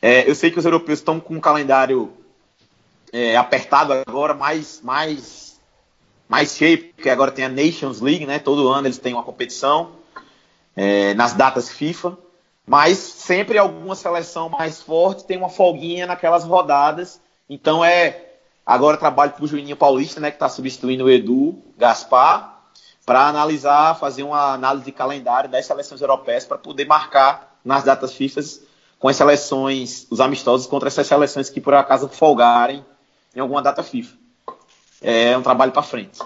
É, 0.00 0.26
eu 0.26 0.34
sei 0.34 0.50
que 0.50 0.58
os 0.58 0.64
europeus 0.64 1.00
estão 1.00 1.20
com 1.20 1.34
um 1.34 1.40
calendário 1.40 2.10
é, 3.12 3.36
apertado 3.36 3.92
agora, 3.92 4.32
mais, 4.32 4.80
mais, 4.82 5.59
mais 6.30 6.54
cheio, 6.54 6.92
porque 6.94 7.10
agora 7.10 7.32
tem 7.32 7.44
a 7.44 7.48
Nations 7.48 8.00
League, 8.00 8.24
né? 8.24 8.38
Todo 8.38 8.68
ano 8.68 8.86
eles 8.86 8.98
têm 8.98 9.14
uma 9.14 9.24
competição 9.24 9.90
é, 10.76 11.12
nas 11.14 11.32
datas 11.32 11.68
FIFA. 11.68 12.16
Mas 12.64 12.98
sempre 12.98 13.58
alguma 13.58 13.96
seleção 13.96 14.48
mais 14.48 14.80
forte 14.80 15.24
tem 15.24 15.36
uma 15.36 15.48
folguinha 15.48 16.06
naquelas 16.06 16.44
rodadas. 16.44 17.20
Então 17.48 17.84
é. 17.84 18.26
Agora 18.64 18.96
trabalho 18.96 19.32
para 19.32 19.44
o 19.44 19.48
Juninho 19.48 19.74
Paulista, 19.74 20.20
né, 20.20 20.30
que 20.30 20.36
está 20.36 20.48
substituindo 20.48 21.06
o 21.06 21.10
Edu 21.10 21.60
Gaspar, 21.76 22.62
para 23.04 23.26
analisar, 23.26 23.98
fazer 23.98 24.22
uma 24.22 24.52
análise 24.52 24.84
de 24.84 24.92
calendário 24.92 25.50
das 25.50 25.66
seleções 25.66 26.00
europeias 26.00 26.44
para 26.44 26.58
poder 26.58 26.86
marcar 26.86 27.58
nas 27.64 27.82
datas 27.82 28.14
FIFA 28.14 28.40
com 29.00 29.08
as 29.08 29.16
seleções, 29.16 30.06
os 30.08 30.20
amistosos 30.20 30.68
contra 30.68 30.86
essas 30.86 31.08
seleções 31.08 31.50
que 31.50 31.60
por 31.60 31.74
acaso 31.74 32.08
folgarem 32.08 32.84
em 33.34 33.40
alguma 33.40 33.60
data 33.60 33.82
FIFA. 33.82 34.19
É 35.00 35.36
um 35.36 35.42
trabalho 35.42 35.72
para 35.72 35.82
frente. 35.82 36.18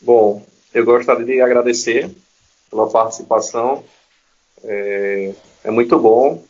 Bom, 0.00 0.44
eu 0.74 0.84
gostaria 0.84 1.24
de 1.24 1.40
agradecer 1.40 2.10
pela 2.68 2.90
participação. 2.90 3.84
É, 4.64 5.34
é 5.64 5.70
muito 5.70 5.98
bom 5.98 6.42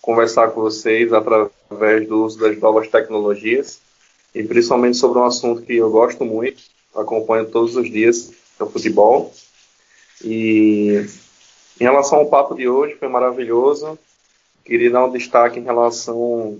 conversar 0.00 0.50
com 0.50 0.62
vocês 0.62 1.12
através 1.12 2.08
do 2.08 2.24
uso 2.24 2.38
das 2.38 2.58
novas 2.58 2.88
tecnologias 2.88 3.80
e 4.34 4.42
principalmente 4.44 4.96
sobre 4.96 5.18
um 5.18 5.24
assunto 5.24 5.62
que 5.62 5.74
eu 5.76 5.90
gosto 5.90 6.24
muito, 6.24 6.62
acompanho 6.94 7.50
todos 7.50 7.74
os 7.74 7.90
dias, 7.90 8.32
é 8.60 8.62
o 8.62 8.70
futebol. 8.70 9.32
E 10.22 11.06
em 11.80 11.84
relação 11.84 12.18
ao 12.18 12.26
papo 12.28 12.54
de 12.54 12.68
hoje, 12.68 12.96
foi 12.96 13.08
maravilhoso. 13.08 13.98
Queria 14.64 14.90
dar 14.90 15.04
um 15.04 15.12
destaque 15.12 15.58
em 15.58 15.64
relação, 15.64 16.58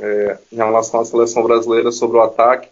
é, 0.00 0.38
em 0.52 0.56
relação 0.56 1.00
à 1.00 1.04
seleção 1.04 1.42
brasileira 1.42 1.90
sobre 1.92 2.16
o 2.16 2.22
ataque 2.22 2.68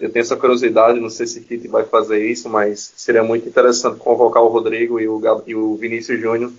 eu 0.00 0.10
tenho 0.10 0.22
essa 0.22 0.36
curiosidade, 0.36 1.00
não 1.00 1.10
sei 1.10 1.26
se 1.26 1.42
Tite 1.42 1.68
vai 1.68 1.84
fazer 1.84 2.26
isso, 2.26 2.48
mas 2.48 2.92
seria 2.96 3.22
muito 3.22 3.48
interessante 3.48 3.98
convocar 3.98 4.42
o 4.42 4.48
Rodrigo 4.48 4.98
e 4.98 5.06
o, 5.06 5.20
e 5.46 5.54
o 5.54 5.76
Vinícius 5.76 6.20
Júnior 6.20 6.52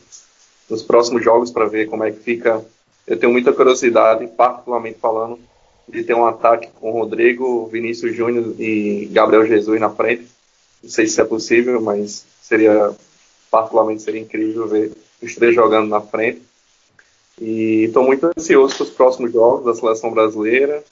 nos 0.70 0.84
próximos 0.84 1.24
jogos 1.24 1.52
para 1.52 1.66
ver 1.66 1.88
como 1.88 2.04
é 2.04 2.12
que 2.12 2.20
fica. 2.20 2.64
Eu 3.06 3.18
tenho 3.18 3.32
muita 3.32 3.52
curiosidade, 3.52 4.28
particularmente 4.28 5.00
falando, 5.00 5.40
de 5.88 6.04
ter 6.04 6.14
um 6.14 6.26
ataque 6.26 6.70
com 6.80 6.92
Rodrigo, 6.92 7.68
Vinícius 7.68 8.16
Júnior 8.16 8.56
e 8.60 9.10
Gabriel 9.12 9.46
Jesus 9.46 9.80
na 9.80 9.90
frente. 9.90 10.28
Não 10.82 10.90
sei 10.90 11.08
se 11.08 11.20
é 11.20 11.26
possível, 11.26 11.82
mas 11.82 12.26
seria 12.42 12.96
particularmente 13.50 14.02
seria 14.02 14.22
incrível 14.22 14.68
ver 14.68 14.94
os 15.22 15.36
três 15.36 15.54
jogando 15.54 15.90
na 15.90 16.00
frente. 16.00 16.42
E 17.42 17.86
estou 17.86 18.04
muito 18.04 18.28
ansioso 18.38 18.76
para 18.76 18.84
os 18.84 18.90
próximos 18.92 19.34
jogos 19.34 19.66
da 19.66 19.74
seleção 19.74 20.12
brasileira. 20.12 20.84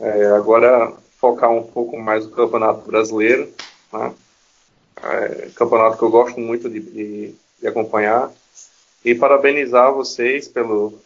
É, 0.00 0.26
agora 0.26 0.92
focar 1.20 1.52
um 1.52 1.62
pouco 1.62 1.96
mais 1.96 2.24
no 2.24 2.32
Campeonato 2.32 2.84
Brasileiro, 2.84 3.48
né? 3.92 4.12
é, 5.00 5.50
campeonato 5.54 5.96
que 5.96 6.02
eu 6.02 6.10
gosto 6.10 6.40
muito 6.40 6.68
de, 6.68 6.80
de, 6.80 7.34
de, 7.60 7.68
acompanhar, 7.68 8.28
e 9.04 9.14
parabenizar 9.14 9.92
vocês 9.92 10.48
pelo, 10.48 10.98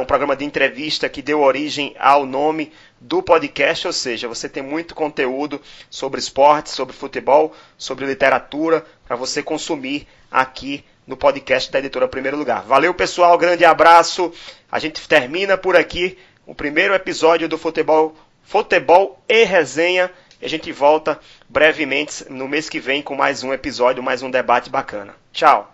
um 0.00 0.04
programa 0.04 0.36
de 0.36 0.44
entrevista 0.44 1.08
que 1.08 1.20
deu 1.20 1.40
origem 1.40 1.94
ao 1.98 2.24
nome 2.24 2.72
do 3.00 3.22
podcast, 3.22 3.86
ou 3.86 3.92
seja, 3.92 4.28
você 4.28 4.48
tem 4.48 4.62
muito 4.62 4.94
conteúdo 4.94 5.60
sobre 5.90 6.20
esporte, 6.20 6.70
sobre 6.70 6.94
futebol, 6.94 7.52
sobre 7.76 8.06
literatura 8.06 8.84
para 9.06 9.16
você 9.16 9.42
consumir 9.42 10.06
aqui 10.30 10.84
no 11.06 11.16
podcast 11.16 11.70
da 11.70 11.78
editora 11.78 12.08
Primeiro 12.08 12.36
Lugar. 12.36 12.62
Valeu, 12.62 12.94
pessoal, 12.94 13.36
grande 13.36 13.64
abraço. 13.64 14.32
A 14.70 14.78
gente 14.78 15.06
termina 15.06 15.58
por 15.58 15.76
aqui 15.76 16.16
o 16.46 16.54
primeiro 16.54 16.94
episódio 16.94 17.48
do 17.48 17.58
Futebol, 17.58 18.14
Futebol 18.42 19.22
e 19.28 19.44
Resenha. 19.44 20.10
E 20.40 20.46
a 20.46 20.48
gente 20.48 20.70
volta 20.72 21.18
brevemente 21.48 22.24
no 22.30 22.48
mês 22.48 22.68
que 22.68 22.80
vem 22.80 23.02
com 23.02 23.14
mais 23.14 23.42
um 23.42 23.52
episódio, 23.52 24.02
mais 24.02 24.22
um 24.22 24.30
debate 24.30 24.70
bacana. 24.70 25.14
Tchau. 25.32 25.73